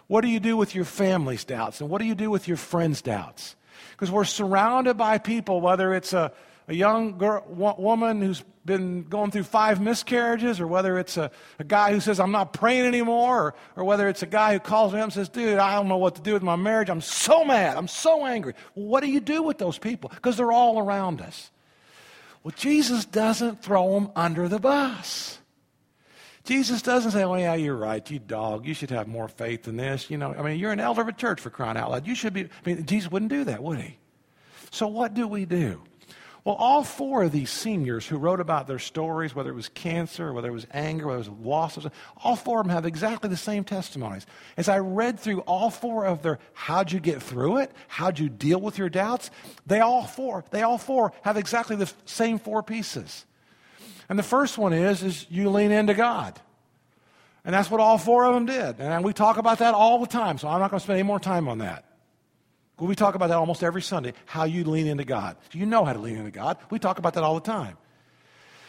What 0.08 0.20
do 0.20 0.28
you 0.28 0.40
do 0.40 0.58
with 0.58 0.74
your 0.74 0.84
family's 0.84 1.46
doubts? 1.46 1.80
And 1.80 1.88
what 1.88 2.02
do 2.02 2.06
you 2.06 2.14
do 2.14 2.28
with 2.28 2.46
your 2.46 2.58
friends' 2.58 3.00
doubts? 3.00 3.56
Because 3.92 4.10
we're 4.10 4.24
surrounded 4.24 4.98
by 4.98 5.16
people, 5.16 5.62
whether 5.62 5.94
it's 5.94 6.12
a, 6.12 6.32
a 6.68 6.74
young 6.74 7.16
girl, 7.16 7.44
woman 7.78 8.20
who's 8.20 8.44
been 8.64 9.02
going 9.04 9.30
through 9.30 9.44
five 9.44 9.80
miscarriages, 9.80 10.60
or 10.60 10.66
whether 10.66 10.98
it's 10.98 11.16
a, 11.16 11.30
a 11.58 11.64
guy 11.64 11.92
who 11.92 12.00
says, 12.00 12.20
I'm 12.20 12.30
not 12.30 12.52
praying 12.52 12.84
anymore, 12.84 13.38
or, 13.38 13.54
or 13.76 13.84
whether 13.84 14.06
it's 14.08 14.22
a 14.22 14.26
guy 14.26 14.52
who 14.52 14.60
calls 14.60 14.92
me 14.92 15.00
up 15.00 15.04
and 15.04 15.12
says, 15.12 15.30
Dude, 15.30 15.58
I 15.58 15.74
don't 15.74 15.88
know 15.88 15.96
what 15.96 16.16
to 16.16 16.20
do 16.20 16.34
with 16.34 16.42
my 16.42 16.56
marriage. 16.56 16.90
I'm 16.90 17.00
so 17.00 17.44
mad. 17.44 17.76
I'm 17.78 17.88
so 17.88 18.26
angry. 18.26 18.52
Well, 18.74 18.86
what 18.86 19.02
do 19.02 19.10
you 19.10 19.20
do 19.20 19.42
with 19.42 19.56
those 19.56 19.78
people? 19.78 20.10
Because 20.14 20.36
they're 20.36 20.52
all 20.52 20.78
around 20.78 21.22
us. 21.22 21.50
Well, 22.44 22.54
Jesus 22.56 23.06
doesn't 23.06 23.62
throw 23.62 23.94
them 23.94 24.10
under 24.14 24.48
the 24.48 24.58
bus. 24.58 25.38
Jesus 26.44 26.80
doesn't 26.82 27.10
say, 27.10 27.24
well, 27.24 27.40
yeah, 27.40 27.54
you're 27.54 27.76
right, 27.76 28.08
you 28.10 28.18
dog. 28.18 28.66
You 28.66 28.72
should 28.74 28.90
have 28.90 29.06
more 29.06 29.28
faith 29.28 29.64
than 29.64 29.76
this. 29.76 30.10
You 30.10 30.18
know, 30.18 30.34
I 30.34 30.42
mean, 30.42 30.58
you're 30.58 30.72
an 30.72 30.80
elder 30.80 31.02
of 31.02 31.08
a 31.08 31.12
church 31.12 31.40
for 31.40 31.50
crying 31.50 31.76
out 31.76 31.90
loud. 31.90 32.06
You 32.06 32.14
should 32.14 32.32
be. 32.32 32.44
I 32.44 32.48
mean, 32.64 32.86
Jesus 32.86 33.10
wouldn't 33.10 33.30
do 33.30 33.44
that, 33.44 33.62
would 33.62 33.80
he? 33.80 33.98
So 34.70 34.86
what 34.86 35.14
do 35.14 35.26
we 35.26 35.44
do? 35.44 35.82
Well, 36.44 36.54
all 36.54 36.84
four 36.84 37.24
of 37.24 37.32
these 37.32 37.50
seniors 37.50 38.06
who 38.06 38.16
wrote 38.16 38.40
about 38.40 38.66
their 38.66 38.78
stories, 38.78 39.34
whether 39.34 39.50
it 39.50 39.54
was 39.54 39.68
cancer, 39.68 40.32
whether 40.32 40.48
it 40.48 40.52
was 40.52 40.66
anger, 40.72 41.06
whether 41.06 41.20
it 41.20 41.28
was 41.28 41.40
loss, 41.40 41.78
all 42.22 42.36
four 42.36 42.60
of 42.60 42.66
them 42.66 42.74
have 42.74 42.86
exactly 42.86 43.28
the 43.28 43.36
same 43.36 43.64
testimonies. 43.64 44.24
As 44.56 44.68
I 44.68 44.78
read 44.78 45.18
through 45.18 45.40
all 45.40 45.70
four 45.70 46.06
of 46.06 46.22
their 46.22 46.38
how'd 46.54 46.92
you 46.92 47.00
get 47.00 47.22
through 47.22 47.58
it, 47.58 47.72
how'd 47.88 48.18
you 48.18 48.28
deal 48.28 48.60
with 48.60 48.78
your 48.78 48.88
doubts, 48.88 49.30
they 49.66 49.80
all 49.80 50.04
four, 50.04 50.44
they 50.50 50.62
all 50.62 50.78
four 50.78 51.12
have 51.22 51.36
exactly 51.36 51.76
the 51.76 51.92
same 52.04 52.38
four 52.38 52.62
pieces. 52.62 53.26
And 54.08 54.18
the 54.18 54.22
first 54.22 54.56
one 54.56 54.72
is, 54.72 55.02
is 55.02 55.26
you 55.28 55.50
lean 55.50 55.70
into 55.70 55.94
God. 55.94 56.40
And 57.44 57.54
that's 57.54 57.70
what 57.70 57.80
all 57.80 57.98
four 57.98 58.24
of 58.24 58.34
them 58.34 58.46
did. 58.46 58.80
And 58.80 59.04
we 59.04 59.12
talk 59.12 59.38
about 59.38 59.58
that 59.58 59.74
all 59.74 59.98
the 59.98 60.06
time, 60.06 60.38
so 60.38 60.48
I'm 60.48 60.60
not 60.60 60.70
going 60.70 60.80
to 60.80 60.84
spend 60.84 60.98
any 60.98 61.06
more 61.06 61.20
time 61.20 61.48
on 61.48 61.58
that. 61.58 61.84
We 62.78 62.94
talk 62.94 63.14
about 63.14 63.28
that 63.28 63.38
almost 63.38 63.62
every 63.64 63.82
Sunday, 63.82 64.12
how 64.26 64.44
you 64.44 64.64
lean 64.64 64.86
into 64.86 65.04
God. 65.04 65.36
Do 65.50 65.58
you 65.58 65.66
know 65.66 65.84
how 65.84 65.92
to 65.92 65.98
lean 65.98 66.16
into 66.16 66.30
God. 66.30 66.58
We 66.70 66.78
talk 66.78 66.98
about 66.98 67.14
that 67.14 67.24
all 67.24 67.34
the 67.34 67.40
time. 67.40 67.76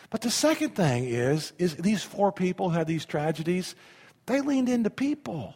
But 0.10 0.22
the 0.22 0.32
second 0.32 0.76
thing 0.76 1.06
is, 1.06 1.54
is 1.60 1.76
these 1.76 2.02
four 2.04 2.32
people 2.32 2.70
had 2.70 2.88
these 2.88 3.06
tragedies, 3.06 3.76
they 4.26 4.42
leaned 4.42 4.70
into 4.70 4.90
people. 4.90 5.54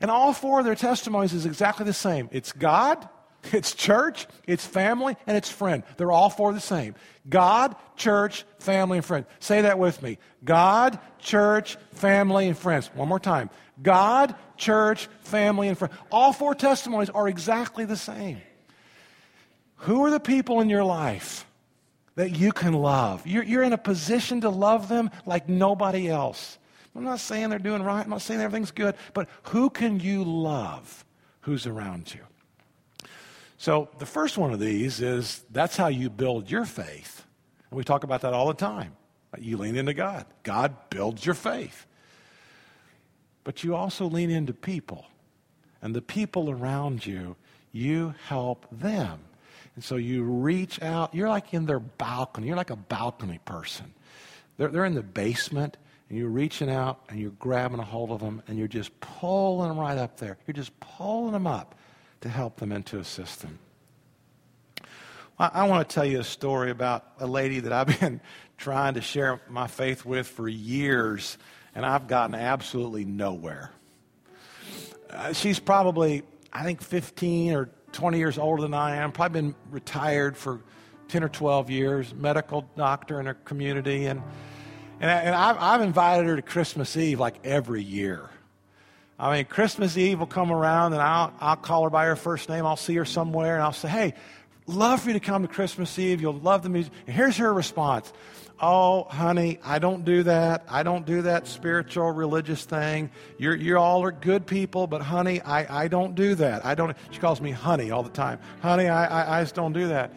And 0.00 0.10
all 0.10 0.32
four 0.32 0.58
of 0.58 0.64
their 0.64 0.74
testimonies 0.74 1.32
is 1.32 1.46
exactly 1.46 1.86
the 1.86 1.92
same. 1.92 2.28
It's 2.32 2.50
God, 2.50 3.08
it's 3.52 3.74
church, 3.74 4.26
it's 4.46 4.64
family, 4.64 5.16
and 5.26 5.36
it's 5.36 5.50
friend. 5.50 5.82
They're 5.96 6.12
all 6.12 6.30
four 6.30 6.52
the 6.52 6.60
same. 6.60 6.94
God, 7.28 7.76
church, 7.96 8.44
family, 8.58 8.98
and 8.98 9.04
friends. 9.04 9.26
Say 9.40 9.62
that 9.62 9.78
with 9.78 10.02
me. 10.02 10.18
God, 10.44 10.98
church, 11.18 11.76
family, 11.92 12.48
and 12.48 12.56
friends. 12.56 12.90
One 12.94 13.08
more 13.08 13.20
time. 13.20 13.50
God, 13.82 14.34
church, 14.56 15.08
family, 15.20 15.68
and 15.68 15.76
friends. 15.76 15.94
All 16.10 16.32
four 16.32 16.54
testimonies 16.54 17.10
are 17.10 17.28
exactly 17.28 17.84
the 17.84 17.96
same. 17.96 18.40
Who 19.76 20.04
are 20.04 20.10
the 20.10 20.20
people 20.20 20.60
in 20.60 20.70
your 20.70 20.84
life 20.84 21.44
that 22.14 22.30
you 22.30 22.52
can 22.52 22.74
love? 22.74 23.26
You're, 23.26 23.42
you're 23.42 23.64
in 23.64 23.72
a 23.72 23.78
position 23.78 24.42
to 24.42 24.50
love 24.50 24.88
them 24.88 25.10
like 25.26 25.48
nobody 25.48 26.08
else. 26.08 26.58
I'm 26.94 27.04
not 27.04 27.20
saying 27.20 27.48
they're 27.48 27.58
doing 27.58 27.82
right, 27.82 28.04
I'm 28.04 28.10
not 28.10 28.22
saying 28.22 28.40
everything's 28.40 28.70
good, 28.70 28.94
but 29.14 29.28
who 29.44 29.70
can 29.70 29.98
you 29.98 30.22
love 30.22 31.04
who's 31.40 31.66
around 31.66 32.14
you? 32.14 32.20
So, 33.62 33.88
the 33.98 34.06
first 34.06 34.38
one 34.38 34.52
of 34.52 34.58
these 34.58 35.00
is 35.00 35.44
that's 35.52 35.76
how 35.76 35.86
you 35.86 36.10
build 36.10 36.50
your 36.50 36.64
faith. 36.64 37.24
And 37.70 37.78
we 37.78 37.84
talk 37.84 38.02
about 38.02 38.22
that 38.22 38.32
all 38.32 38.48
the 38.48 38.54
time. 38.54 38.96
You 39.38 39.56
lean 39.56 39.76
into 39.76 39.94
God, 39.94 40.26
God 40.42 40.74
builds 40.90 41.24
your 41.24 41.36
faith. 41.36 41.86
But 43.44 43.62
you 43.62 43.76
also 43.76 44.06
lean 44.06 44.30
into 44.30 44.52
people. 44.52 45.06
And 45.80 45.94
the 45.94 46.02
people 46.02 46.50
around 46.50 47.06
you, 47.06 47.36
you 47.70 48.16
help 48.26 48.66
them. 48.72 49.20
And 49.76 49.84
so 49.84 49.94
you 49.94 50.24
reach 50.24 50.82
out. 50.82 51.14
You're 51.14 51.28
like 51.28 51.54
in 51.54 51.66
their 51.66 51.78
balcony. 51.78 52.48
You're 52.48 52.56
like 52.56 52.70
a 52.70 52.76
balcony 52.76 53.38
person. 53.44 53.94
They're, 54.56 54.70
they're 54.70 54.86
in 54.86 54.96
the 54.96 55.04
basement, 55.04 55.76
and 56.08 56.18
you're 56.18 56.30
reaching 56.30 56.68
out 56.68 56.98
and 57.08 57.20
you're 57.20 57.30
grabbing 57.30 57.78
a 57.78 57.84
hold 57.84 58.10
of 58.10 58.18
them, 58.18 58.42
and 58.48 58.58
you're 58.58 58.66
just 58.66 58.90
pulling 58.98 59.68
them 59.68 59.78
right 59.78 59.98
up 59.98 60.16
there. 60.16 60.36
You're 60.48 60.54
just 60.54 60.72
pulling 60.80 61.30
them 61.30 61.46
up 61.46 61.76
to 62.22 62.28
help 62.28 62.56
them 62.56 62.72
into 62.72 62.98
a 62.98 63.04
system. 63.04 63.58
I, 65.38 65.50
I 65.54 65.68
want 65.68 65.88
to 65.88 65.94
tell 65.94 66.04
you 66.04 66.20
a 66.20 66.24
story 66.24 66.70
about 66.70 67.04
a 67.18 67.26
lady 67.26 67.60
that 67.60 67.72
I've 67.72 68.00
been 68.00 68.20
trying 68.56 68.94
to 68.94 69.00
share 69.00 69.40
my 69.48 69.66
faith 69.66 70.04
with 70.04 70.26
for 70.26 70.48
years 70.48 71.36
and 71.74 71.86
I've 71.86 72.06
gotten 72.06 72.34
absolutely 72.34 73.04
nowhere. 73.04 73.70
Uh, 75.10 75.32
she's 75.32 75.58
probably, 75.58 76.22
I 76.52 76.64
think, 76.64 76.82
15 76.82 77.54
or 77.54 77.70
20 77.92 78.18
years 78.18 78.38
older 78.38 78.62
than 78.62 78.74
I 78.74 78.96
am, 78.96 79.12
probably 79.12 79.40
been 79.40 79.54
retired 79.70 80.36
for 80.36 80.60
10 81.08 81.24
or 81.24 81.28
12 81.28 81.70
years, 81.70 82.14
medical 82.14 82.66
doctor 82.76 83.20
in 83.20 83.26
her 83.26 83.34
community. 83.34 84.06
And, 84.06 84.22
and, 85.00 85.10
I, 85.10 85.14
and 85.20 85.34
I've, 85.34 85.56
I've 85.58 85.80
invited 85.80 86.26
her 86.26 86.36
to 86.36 86.42
Christmas 86.42 86.96
Eve 86.96 87.20
like 87.20 87.44
every 87.44 87.82
year. 87.82 88.30
I 89.22 89.36
mean, 89.36 89.44
Christmas 89.44 89.96
Eve 89.96 90.18
will 90.18 90.26
come 90.26 90.50
around 90.50 90.94
and 90.94 91.00
I'll, 91.00 91.32
I'll 91.40 91.56
call 91.56 91.84
her 91.84 91.90
by 91.90 92.06
her 92.06 92.16
first 92.16 92.48
name. 92.48 92.66
I'll 92.66 92.76
see 92.76 92.96
her 92.96 93.04
somewhere 93.04 93.54
and 93.54 93.62
I'll 93.62 93.72
say, 93.72 93.86
hey, 93.86 94.14
love 94.66 95.00
for 95.00 95.10
you 95.10 95.14
to 95.14 95.20
come 95.20 95.42
to 95.42 95.48
Christmas 95.48 95.96
Eve. 95.96 96.20
You'll 96.20 96.32
love 96.32 96.64
the 96.64 96.68
music. 96.68 96.92
And 97.06 97.14
here's 97.14 97.36
her 97.36 97.54
response 97.54 98.12
Oh, 98.64 99.04
honey, 99.04 99.58
I 99.64 99.80
don't 99.80 100.04
do 100.04 100.22
that. 100.22 100.64
I 100.68 100.84
don't 100.84 101.04
do 101.04 101.22
that 101.22 101.48
spiritual, 101.48 102.10
religious 102.12 102.64
thing. 102.64 103.10
You're, 103.38 103.56
you 103.56 103.76
all 103.76 104.04
are 104.04 104.12
good 104.12 104.46
people, 104.46 104.86
but 104.86 105.02
honey, 105.02 105.40
I, 105.40 105.84
I 105.84 105.88
don't 105.88 106.14
do 106.14 106.36
that. 106.36 106.64
I 106.64 106.76
don't. 106.76 106.96
She 107.10 107.18
calls 107.18 107.40
me 107.40 107.52
honey 107.52 107.90
all 107.90 108.04
the 108.04 108.10
time. 108.10 108.40
Honey, 108.60 108.88
I, 108.88 109.06
I, 109.06 109.38
I 109.38 109.42
just 109.42 109.56
don't 109.56 109.72
do 109.72 109.88
that. 109.88 110.12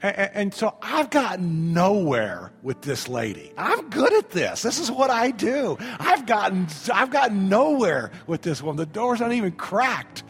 And, 0.00 0.54
so 0.54 0.76
I've 0.80 1.10
gotten 1.10 1.72
nowhere 1.72 2.52
with 2.62 2.82
this 2.82 3.08
lady. 3.08 3.52
I'm 3.56 3.90
good 3.90 4.12
at 4.12 4.30
this. 4.30 4.62
This 4.62 4.78
is 4.78 4.90
what 4.90 5.10
I 5.10 5.32
do. 5.32 5.76
I've 5.98 6.24
gotten, 6.24 6.68
I've 6.92 7.10
gotten 7.10 7.48
nowhere 7.48 8.12
with 8.26 8.42
this 8.42 8.62
one. 8.62 8.76
The 8.76 8.86
door's 8.86 9.20
not 9.20 9.32
even 9.32 9.52
cracked. 9.52 10.22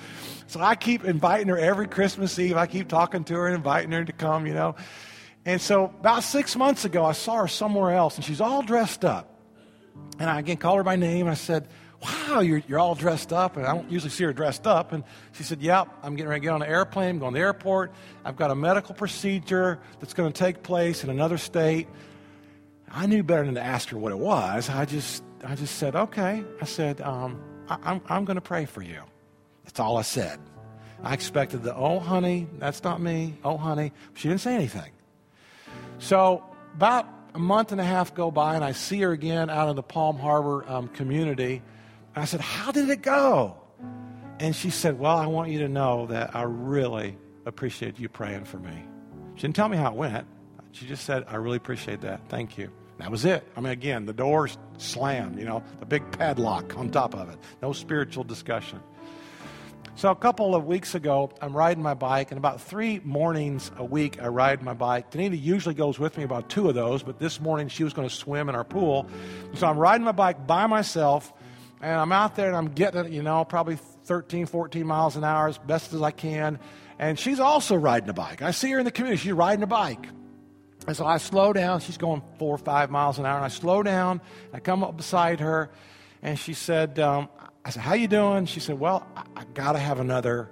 So 0.47 0.61
I 0.61 0.75
keep 0.75 1.05
inviting 1.05 1.49
her 1.49 1.59
every 1.59 1.87
Christmas 1.87 2.39
Eve. 2.39 2.57
I 2.57 2.67
keep 2.67 2.89
talking 2.89 3.25
to 3.25 3.35
her 3.35 3.47
and 3.47 3.57
inviting 3.57 3.93
her 3.93 4.05
to 4.05 4.13
come, 4.13 4.47
you 4.47 4.55
know. 4.55 4.75
And 5.45 5.61
so 5.61 5.85
about 5.85 6.23
six 6.25 6.57
months 6.57 6.87
ago, 6.87 7.05
I 7.05 7.13
saw 7.13 7.37
her 7.37 7.49
somewhere 7.49 7.93
else, 7.93 8.17
and 8.17 8.25
she's 8.25 8.41
all 8.41 8.63
dressed 8.63 9.05
up. 9.05 9.39
And 10.19 10.31
I 10.31 10.39
again 10.39 10.57
called 10.57 10.79
her 10.79 10.83
by 10.83 10.97
name, 10.97 11.27
and 11.27 11.31
I 11.31 11.35
said, 11.35 11.69
Wow, 12.01 12.41
you're, 12.41 12.63
you're 12.69 12.79
all 12.79 12.95
dressed 12.95 13.33
up. 13.33 13.57
And 13.57 13.67
I 13.67 13.75
don't 13.75 13.91
usually 13.91 14.11
see 14.11 14.25
her 14.25 14.33
dressed 14.33 14.67
up. 14.67 14.93
And 14.93 15.03
she 15.33 15.43
said, 15.43 15.61
Yep, 15.61 15.89
I'm 16.03 16.15
getting 16.15 16.29
ready 16.29 16.41
to 16.41 16.45
get 16.45 16.53
on 16.53 16.63
an 16.63 16.69
airplane, 16.69 17.11
I'm 17.11 17.19
going 17.19 17.35
to 17.35 17.39
the 17.39 17.45
airport. 17.45 17.93
I've 18.25 18.37
got 18.37 18.51
a 18.51 18.55
medical 18.55 18.95
procedure 18.95 19.81
that's 20.01 20.15
going 20.15 20.33
to 20.33 20.39
take 20.39 20.63
place 20.63 21.03
in 21.03 21.11
another 21.11 21.39
state. 21.39 21.89
I 22.91 23.07
knew 23.07 23.23
better 23.23 23.45
than 23.45 23.55
to 23.55 23.63
ask 23.63 23.89
her 23.91 23.99
what 23.99 24.13
it 24.13 24.19
was. 24.19 24.71
I 24.71 24.85
just, 24.85 25.23
I 25.45 25.55
just 25.55 25.77
said, 25.77 25.97
Okay. 25.97 26.45
I 26.61 26.65
said, 26.65 27.01
um, 27.01 27.43
I, 27.69 27.79
I'm, 27.83 28.01
I'm 28.09 28.25
going 28.25 28.37
to 28.37 28.43
pray 28.43 28.65
for 28.65 28.83
you. 28.83 29.03
That's 29.65 29.81
all 29.81 29.97
I 29.97 30.03
said. 30.03 30.39
I 31.03 31.15
expected 31.15 31.63
the, 31.63 31.75
oh, 31.75 32.01
honey, 32.01 32.49
that's 32.59 32.83
not 32.83 33.01
me. 33.01 33.35
Oh, 33.45 33.57
honey. 33.57 33.93
She 34.15 34.29
didn't 34.29 34.41
say 34.41 34.55
anything. 34.55 34.91
So 35.99 36.45
about 36.75 37.07
a 37.35 37.39
month 37.39 37.73
and 37.73 37.81
a 37.81 37.85
half 37.85 38.15
go 38.15 38.31
by, 38.31 38.57
and 38.57 38.65
I 38.65 38.73
see 38.73 39.01
her 39.01 39.13
again 39.13 39.51
out 39.51 39.69
in 39.69 39.77
the 39.77 39.83
Palm 39.83 40.19
Harbor 40.19 40.69
um, 40.69 40.89
community. 40.89 41.63
And 42.15 42.23
I 42.23 42.25
said, 42.25 42.41
How 42.41 42.73
did 42.73 42.89
it 42.91 43.03
go? 43.03 43.57
And 44.41 44.55
she 44.55 44.71
said, 44.71 44.99
Well, 44.99 45.17
I 45.17 45.27
want 45.27 45.51
you 45.51 45.61
to 45.61 45.69
know 45.69 46.07
that 46.07 46.35
I 46.35 46.43
really 46.43 47.17
appreciate 47.47 47.99
you 47.99 48.09
praying 48.09 48.45
for 48.45 48.59
me. 48.59 48.85
She 49.35 49.43
didn't 49.43 49.57
tell 49.57 49.69
me 49.69 49.77
how 49.77 49.93
it 49.93 49.97
went. 49.97 50.27
She 50.73 50.87
just 50.87 51.05
said, 51.05 51.25
I 51.29 51.37
really 51.37 51.57
appreciate 51.57 52.03
that. 52.03 52.29
Thank 52.29 52.59
you. 52.59 52.71
That 52.99 53.11
was 53.11 53.25
it. 53.25 53.47
I 53.57 53.61
mean, 53.61 53.73
again, 53.73 54.07
the 54.07 54.13
door 54.13 54.49
slammed, 54.77 55.39
you 55.39 55.45
know, 55.45 55.63
the 55.81 55.87
big 55.87 56.11
padlock 56.13 56.77
on 56.77 56.91
top 56.91 57.15
of 57.15 57.31
it. 57.31 57.39
No 57.63 57.73
spiritual 57.73 58.25
discussion. 58.25 58.81
So, 59.95 60.11
a 60.11 60.17
couple 60.17 60.55
of 60.55 60.65
weeks 60.65 60.95
ago, 60.95 61.33
I'm 61.41 61.57
riding 61.57 61.83
my 61.83 61.95
bike, 61.95 62.31
and 62.31 62.39
about 62.39 62.61
three 62.61 63.01
mornings 63.03 63.73
a 63.79 63.85
week, 63.85 64.23
I 64.23 64.29
ride 64.29 64.63
my 64.63 64.75
bike. 64.75 65.11
Danita 65.11 65.41
usually 65.41 65.75
goes 65.75 65.99
with 65.99 66.17
me 66.17 66.23
about 66.23 66.49
two 66.49 66.69
of 66.69 66.77
those, 66.77 67.03
but 67.03 67.19
this 67.19 67.41
morning 67.41 67.67
she 67.67 67.83
was 67.83 67.93
going 67.93 68.09
to 68.09 68.15
swim 68.15 68.49
in 68.49 68.55
our 68.55 68.63
pool. 68.63 69.09
So, 69.55 69.67
I'm 69.67 69.77
riding 69.77 70.05
my 70.05 70.13
bike 70.13 70.47
by 70.47 70.69
myself, 70.69 71.33
and 71.81 72.01
I'm 72.01 72.13
out 72.13 72.37
there 72.37 72.49
and 72.49 72.57
I'm 72.57 72.69
getting 72.69 73.07
it, 73.07 73.13
you 73.13 73.23
know, 73.23 73.45
probably 73.45 73.77
13, 74.05 74.47
14 74.47 74.87
miles 74.87 75.17
an 75.17 75.25
hour 75.25 75.49
as 75.49 75.59
best 75.59 75.93
as 75.93 76.03
I 76.03 76.11
can. 76.11 76.59
And 76.99 77.19
she's 77.19 77.41
also 77.41 77.77
riding 77.77 78.09
a 78.09 78.13
bike. 78.13 78.43
I 78.43 78.51
see 78.51 78.71
her 78.73 78.79
in 78.79 78.85
the 78.85 78.91
community, 78.91 79.23
she's 79.23 79.33
riding 79.33 79.63
a 79.63 79.69
bike. 79.69 80.07
And 80.87 80.97
so 80.97 81.05
I 81.05 81.19
slow 81.19 81.53
down. 81.53 81.81
She's 81.81 81.99
going 81.99 82.23
four 82.39 82.55
or 82.55 82.59
five 82.59 82.91
miles 82.91 83.19
an 83.19 83.27
hour. 83.27 83.37
And 83.37 83.45
I 83.45 83.49
slow 83.49 83.83
down. 83.83 84.23
I 84.55 84.61
come 84.61 84.83
up 84.83 84.97
beside 84.97 85.41
her. 85.41 85.71
And 86.23 86.39
she 86.39 86.55
said, 86.55 86.99
um, 86.99 87.29
I 87.65 87.71
said, 87.71 87.83
How 87.83 87.93
you 87.93 88.09
doing? 88.09 88.47
She 88.47 88.59
said, 88.59 88.81
Well, 88.81 89.07
I, 89.15 89.25
I 89.37 89.45
got 89.53 89.73
to 89.73 89.79
have 89.79 90.01
another. 90.01 90.49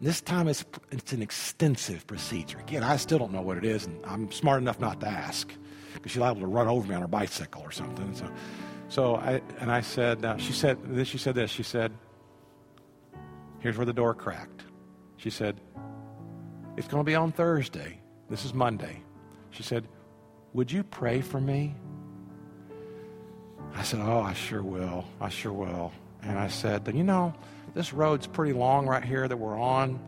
This 0.00 0.22
time 0.22 0.48
it's, 0.48 0.64
it's 0.90 1.12
an 1.12 1.20
extensive 1.20 2.06
procedure. 2.06 2.58
Again, 2.60 2.82
I 2.82 2.96
still 2.96 3.18
don't 3.18 3.30
know 3.30 3.42
what 3.42 3.58
it 3.58 3.64
is, 3.64 3.84
and 3.84 4.04
I'm 4.04 4.32
smart 4.32 4.60
enough 4.62 4.80
not 4.80 5.00
to 5.00 5.06
ask 5.06 5.52
because 5.94 6.12
she's 6.12 6.20
liable 6.20 6.40
to 6.40 6.46
run 6.46 6.66
over 6.66 6.88
me 6.88 6.94
on 6.94 7.02
her 7.02 7.06
bicycle 7.06 7.62
or 7.62 7.70
something. 7.70 8.12
So, 8.14 8.28
so 8.92 9.16
I, 9.16 9.40
and 9.58 9.72
I 9.72 9.80
said, 9.80 10.22
uh, 10.22 10.36
she 10.36 10.52
said, 10.52 10.76
then 10.84 11.06
she 11.06 11.16
said 11.16 11.34
this. 11.34 11.50
She 11.50 11.62
said, 11.62 11.92
Here's 13.60 13.78
where 13.78 13.86
the 13.86 13.94
door 13.94 14.12
cracked. 14.12 14.64
She 15.16 15.30
said, 15.30 15.58
It's 16.76 16.88
going 16.88 17.00
to 17.00 17.06
be 17.06 17.14
on 17.14 17.32
Thursday. 17.32 18.00
This 18.28 18.44
is 18.44 18.52
Monday. 18.52 19.02
She 19.48 19.62
said, 19.62 19.88
Would 20.52 20.70
you 20.70 20.82
pray 20.82 21.22
for 21.22 21.40
me? 21.40 21.74
I 23.74 23.82
said, 23.82 24.00
Oh, 24.02 24.20
I 24.20 24.34
sure 24.34 24.62
will. 24.62 25.06
I 25.22 25.30
sure 25.30 25.54
will. 25.54 25.90
And 26.22 26.38
I 26.38 26.48
said, 26.48 26.86
You 26.94 27.02
know, 27.02 27.32
this 27.72 27.94
road's 27.94 28.26
pretty 28.26 28.52
long 28.52 28.86
right 28.86 29.02
here 29.02 29.26
that 29.26 29.38
we're 29.38 29.58
on. 29.58 29.98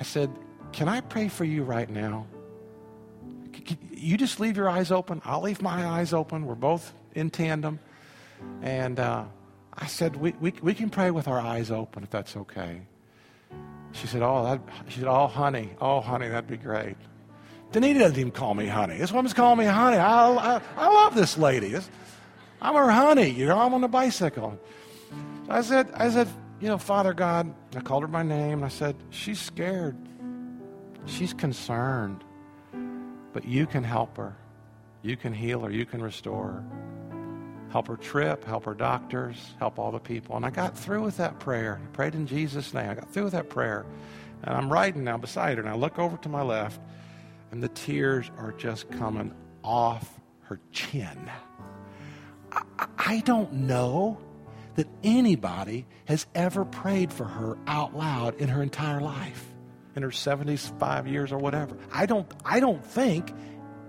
I 0.00 0.04
said, 0.04 0.30
Can 0.72 0.88
I 0.88 1.02
pray 1.02 1.28
for 1.28 1.44
you 1.44 1.64
right 1.64 1.90
now? 1.90 2.26
You 3.90 4.16
just 4.16 4.40
leave 4.40 4.56
your 4.56 4.70
eyes 4.70 4.90
open. 4.90 5.20
I'll 5.22 5.42
leave 5.42 5.60
my 5.60 5.84
eyes 5.84 6.14
open. 6.14 6.46
We're 6.46 6.54
both 6.54 6.94
in 7.14 7.28
tandem. 7.28 7.78
And 8.62 8.98
uh, 8.98 9.24
I 9.72 9.86
said, 9.86 10.16
we, 10.16 10.32
we, 10.40 10.52
we 10.62 10.74
can 10.74 10.90
pray 10.90 11.10
with 11.10 11.28
our 11.28 11.38
eyes 11.38 11.70
open 11.70 12.02
if 12.02 12.10
that's 12.10 12.36
okay. 12.36 12.82
She 13.92 14.06
said, 14.06 14.22
Oh, 14.22 14.44
that, 14.44 14.60
she 14.88 15.00
said, 15.00 15.08
Oh, 15.08 15.26
honey. 15.26 15.70
Oh, 15.80 16.00
honey, 16.00 16.28
that'd 16.28 16.48
be 16.48 16.56
great. 16.56 16.96
Danita 17.72 17.98
doesn't 17.98 18.18
even 18.18 18.32
call 18.32 18.54
me 18.54 18.66
honey. 18.66 18.96
This 18.98 19.12
woman's 19.12 19.34
calling 19.34 19.58
me 19.58 19.64
honey. 19.64 19.96
I, 19.96 20.28
I, 20.30 20.60
I 20.76 20.88
love 20.88 21.14
this 21.14 21.36
lady. 21.36 21.68
This, 21.68 21.90
I'm 22.60 22.74
her 22.74 22.90
honey. 22.90 23.28
You 23.28 23.46
know, 23.46 23.58
I'm 23.58 23.74
on 23.74 23.84
a 23.84 23.88
bicycle. 23.88 24.58
So 25.46 25.52
I 25.52 25.60
said, 25.62 25.90
I 25.94 26.10
said, 26.10 26.28
you 26.60 26.68
know, 26.68 26.78
Father 26.78 27.12
God, 27.12 27.52
I 27.74 27.80
called 27.80 28.02
her 28.02 28.08
by 28.08 28.22
name. 28.22 28.58
and 28.58 28.64
I 28.64 28.68
said, 28.68 28.96
she's 29.10 29.40
scared. 29.40 29.96
She's 31.06 31.34
concerned. 31.34 32.24
But 33.32 33.44
you 33.44 33.66
can 33.66 33.84
help 33.84 34.16
her. 34.16 34.36
You 35.02 35.16
can 35.16 35.32
heal 35.32 35.60
her. 35.60 35.70
You 35.70 35.86
can 35.86 36.02
restore 36.02 36.46
her. 36.46 36.64
Help 37.70 37.88
her 37.88 37.96
trip, 37.96 38.44
help 38.44 38.64
her 38.64 38.74
doctors, 38.74 39.54
help 39.58 39.78
all 39.78 39.90
the 39.90 39.98
people. 39.98 40.36
And 40.36 40.46
I 40.46 40.50
got 40.50 40.76
through 40.76 41.02
with 41.02 41.16
that 41.16 41.38
prayer. 41.40 41.80
I 41.82 41.86
prayed 41.88 42.14
in 42.14 42.26
Jesus' 42.26 42.72
name. 42.72 42.90
I 42.90 42.94
got 42.94 43.10
through 43.10 43.24
with 43.24 43.32
that 43.32 43.50
prayer. 43.50 43.84
And 44.42 44.54
I'm 44.54 44.72
riding 44.72 45.04
now 45.04 45.16
beside 45.18 45.58
her, 45.58 45.62
and 45.62 45.70
I 45.70 45.76
look 45.76 45.98
over 45.98 46.16
to 46.18 46.28
my 46.28 46.42
left, 46.42 46.80
and 47.50 47.62
the 47.62 47.68
tears 47.68 48.30
are 48.38 48.52
just 48.52 48.90
coming 48.92 49.34
off 49.64 50.20
her 50.42 50.60
chin. 50.72 51.30
I, 52.52 52.86
I 52.98 53.20
don't 53.20 53.52
know 53.52 54.18
that 54.76 54.86
anybody 55.02 55.86
has 56.04 56.26
ever 56.34 56.64
prayed 56.64 57.12
for 57.12 57.24
her 57.24 57.56
out 57.66 57.96
loud 57.96 58.36
in 58.36 58.48
her 58.48 58.62
entire 58.62 59.00
life, 59.00 59.44
in 59.96 60.02
her 60.02 60.12
75 60.12 61.08
years 61.08 61.32
or 61.32 61.38
whatever. 61.38 61.76
I 61.92 62.06
don't, 62.06 62.30
I 62.44 62.60
don't 62.60 62.84
think 62.84 63.32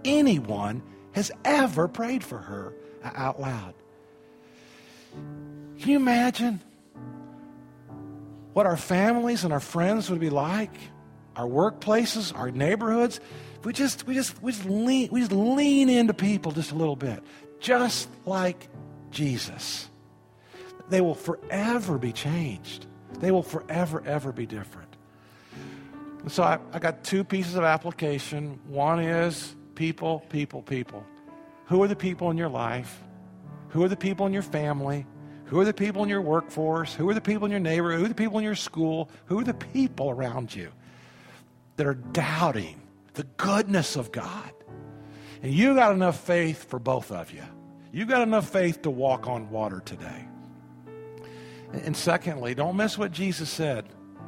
anyone 0.05 0.81
has 1.11 1.31
ever 1.43 1.87
prayed 1.87 2.23
for 2.23 2.37
her 2.37 2.73
out 3.15 3.39
loud. 3.39 3.74
Can 5.80 5.89
you 5.89 5.96
imagine 5.98 6.60
what 8.54 8.65
our 8.65 8.78
families 8.78 9.43
and 9.43 9.54
our 9.54 9.60
friends 9.60 10.10
would 10.10 10.20
be 10.20 10.30
like? 10.30 10.74
Our 11.36 11.46
workplaces, 11.46 12.36
our 12.36 12.50
neighborhoods. 12.50 13.20
We 13.63 13.74
just, 13.74 14.08
we 14.08 14.15
just, 14.15 14.41
we 14.41 14.52
just 14.52 14.65
lean, 14.65 15.10
we 15.12 15.20
just 15.20 15.32
lean 15.32 15.89
into 15.89 16.13
people 16.13 16.52
just 16.52 16.72
a 16.72 16.76
little 16.76 16.96
bit, 16.96 17.22
just 17.60 18.10
like 18.26 18.67
Jesus 19.12 19.89
they 20.89 21.02
will 21.02 21.15
forever 21.15 21.98
be 21.98 22.12
changed. 22.12 22.86
They 23.20 23.32
will 23.32 23.43
forever, 23.43 24.04
ever 24.06 24.32
be 24.32 24.46
different. 24.46 24.96
And 26.22 26.32
so 26.32 26.43
I, 26.43 26.60
I 26.74 26.80
got 26.80 27.04
two 27.04 27.24
pieces 27.24 27.56
of 27.56 27.63
application. 27.63 28.60
One 28.67 29.00
is 29.00 29.56
people, 29.76 30.20
people, 30.30 30.62
people. 30.62 31.06
Who 31.67 31.82
are 31.84 31.88
the 31.88 31.95
people 31.95 32.32
in 32.32 32.38
your 32.38 32.49
life? 32.49 33.01
Who 33.69 33.84
are 33.84 33.89
the 33.89 33.97
people 33.97 34.25
in 34.25 34.34
your 34.34 34.41
family? 34.41 35.06
Who 35.45 35.60
are 35.60 35.65
the 35.65 35.73
people 35.73 36.03
in 36.03 36.10
your 36.10 36.21
workforce? 36.21 36.93
Who 36.93 37.08
are 37.10 37.13
the 37.13 37.21
people 37.21 37.45
in 37.45 37.51
your 37.51 37.60
neighborhood? 37.60 37.99
Who 37.99 38.06
are 38.06 38.10
the 38.10 38.15
people 38.15 38.38
in 38.38 38.43
your 38.43 38.56
school? 38.56 39.10
Who 39.25 39.39
are 39.39 39.43
the 39.43 39.53
people 39.53 40.10
around 40.10 40.53
you 40.53 40.71
that 41.75 41.88
are 41.88 41.93
doubting 41.93 42.82
the 43.13 43.23
goodness 43.23 43.95
of 43.95 44.12
God? 44.12 44.51
And 45.41 45.53
you 45.53 45.75
got 45.75 45.93
enough 45.93 46.19
faith 46.19 46.69
for 46.69 46.80
both 46.80 47.12
of 47.12 47.32
you. 47.32 47.43
You 47.91 48.06
got 48.06 48.21
enough 48.21 48.49
faith 48.49 48.82
to 48.84 48.89
walk 48.89 49.27
on 49.27 49.49
water 49.49 49.82
today. 49.86 50.27
And 51.71 51.95
secondly, 51.95 52.56
don't 52.56 52.77
miss 52.77 52.97
what 52.97 53.12
Jesus 53.12 53.49
said. 53.49 53.86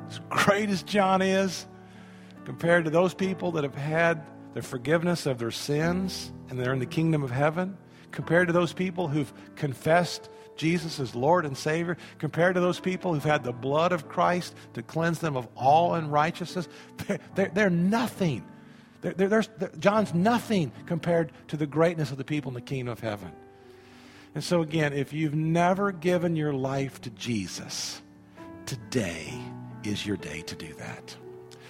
As 0.10 0.20
great 0.30 0.70
as 0.70 0.84
John 0.84 1.22
is, 1.22 1.68
compared 2.46 2.86
to 2.86 2.90
those 2.90 3.14
people 3.14 3.52
that 3.54 3.64
have 3.64 3.76
had 3.76 4.24
the 4.54 4.62
forgiveness 4.62 5.26
of 5.26 5.38
their 5.38 5.52
sins 5.52 6.32
and 6.50 6.60
they're 6.60 6.74
in 6.74 6.80
the 6.80 6.86
kingdom 6.86 7.24
of 7.24 7.32
heaven, 7.32 7.78
compared 8.12 8.48
to 8.48 8.54
those 8.54 8.74
people 8.74 9.08
who've 9.08 9.32
confessed 9.56 10.30
Jesus 10.56 11.00
as 11.00 11.16
Lord 11.16 11.46
and 11.46 11.58
Savior, 11.58 11.96
compared 12.18 12.56
to 12.56 12.62
those 12.62 12.80
people 12.80 13.14
who've 13.14 13.24
had 13.24 13.44
the 13.44 13.54
blood 13.54 13.92
of 13.92 14.10
Christ 14.10 14.56
to 14.74 14.84
cleanse 14.84 15.20
them 15.20 15.38
of 15.38 15.48
all 15.56 15.94
unrighteousness, 15.96 16.68
they're, 16.98 17.20
they're, 17.36 17.52
they're 17.54 17.70
nothing. 17.70 18.44
They're, 19.02 19.14
they're, 19.14 19.44
John's 19.80 20.14
nothing 20.14 20.72
compared 20.86 21.32
to 21.48 21.58
the 21.58 21.66
greatness 21.66 22.12
of 22.12 22.18
the 22.18 22.26
people 22.26 22.50
in 22.50 22.56
the 22.56 22.62
kingdom 22.62 22.92
of 22.92 23.00
heaven. 23.00 23.32
And 24.36 24.44
so, 24.44 24.62
again, 24.62 24.94
if 24.94 25.14
you've 25.14 25.34
never 25.34 25.92
given 25.92 26.36
your 26.36 26.54
life 26.54 27.00
to 27.02 27.10
Jesus, 27.12 28.02
today 28.66 29.34
is 29.84 30.06
your 30.06 30.18
day 30.18 30.42
to 30.42 30.56
do 30.56 30.74
that. 30.74 31.16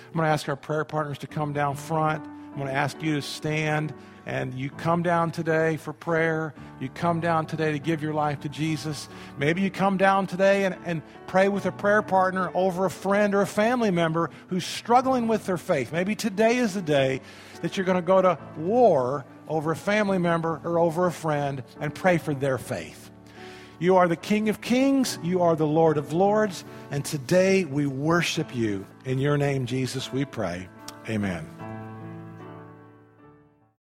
I'm 0.08 0.14
going 0.14 0.26
to 0.26 0.32
ask 0.32 0.50
our 0.50 0.56
prayer 0.56 0.84
partners 0.84 1.20
to 1.20 1.28
come 1.28 1.54
down 1.54 1.76
front. 1.76 2.28
I'm 2.60 2.66
going 2.66 2.76
to 2.76 2.78
ask 2.78 3.02
you 3.02 3.16
to 3.16 3.22
stand 3.22 3.94
and 4.26 4.54
you 4.54 4.70
come 4.70 5.02
down 5.02 5.32
today 5.32 5.78
for 5.78 5.94
prayer. 5.94 6.54
You 6.82 6.90
come 6.90 7.22
down 7.22 7.46
today 7.46 7.72
to 7.72 7.80
give 7.80 8.04
your 8.04 8.14
life 8.14 8.42
to 8.42 8.50
Jesus. 8.50 9.08
Maybe 9.38 9.62
you 9.62 9.72
come 9.72 9.96
down 9.96 10.28
today 10.28 10.66
and, 10.66 10.76
and 10.84 11.02
pray 11.26 11.48
with 11.48 11.66
a 11.66 11.72
prayer 11.72 12.02
partner 12.02 12.52
over 12.54 12.86
a 12.86 12.92
friend 12.92 13.34
or 13.34 13.40
a 13.40 13.48
family 13.48 13.92
member 13.92 14.30
who's 14.50 14.66
struggling 14.66 15.30
with 15.30 15.46
their 15.46 15.56
faith. 15.56 15.94
Maybe 15.94 16.16
today 16.16 16.58
is 16.58 16.74
the 16.74 16.82
day 16.82 17.22
that 17.62 17.78
you're 17.78 17.86
going 17.86 17.96
to 17.96 18.02
go 18.02 18.22
to 18.22 18.38
war 18.58 19.24
over 19.48 19.72
a 19.72 19.76
family 19.78 20.18
member 20.18 20.60
or 20.66 20.80
over 20.80 21.08
a 21.08 21.14
friend 21.14 21.64
and 21.80 21.96
pray 21.96 22.18
for 22.18 22.34
their 22.34 22.58
faith. 22.58 23.10
You 23.80 23.96
are 23.96 24.10
the 24.10 24.18
King 24.18 24.50
of 24.50 24.60
Kings, 24.60 25.18
you 25.24 25.44
are 25.44 25.56
the 25.56 25.66
Lord 25.66 25.98
of 25.98 26.12
Lords, 26.12 26.66
and 26.92 27.06
today 27.06 27.64
we 27.64 27.86
worship 27.86 28.54
you. 28.54 28.86
In 29.06 29.18
your 29.18 29.38
name, 29.38 29.66
Jesus, 29.66 30.12
we 30.12 30.26
pray. 30.26 30.68
Amen. 31.08 31.59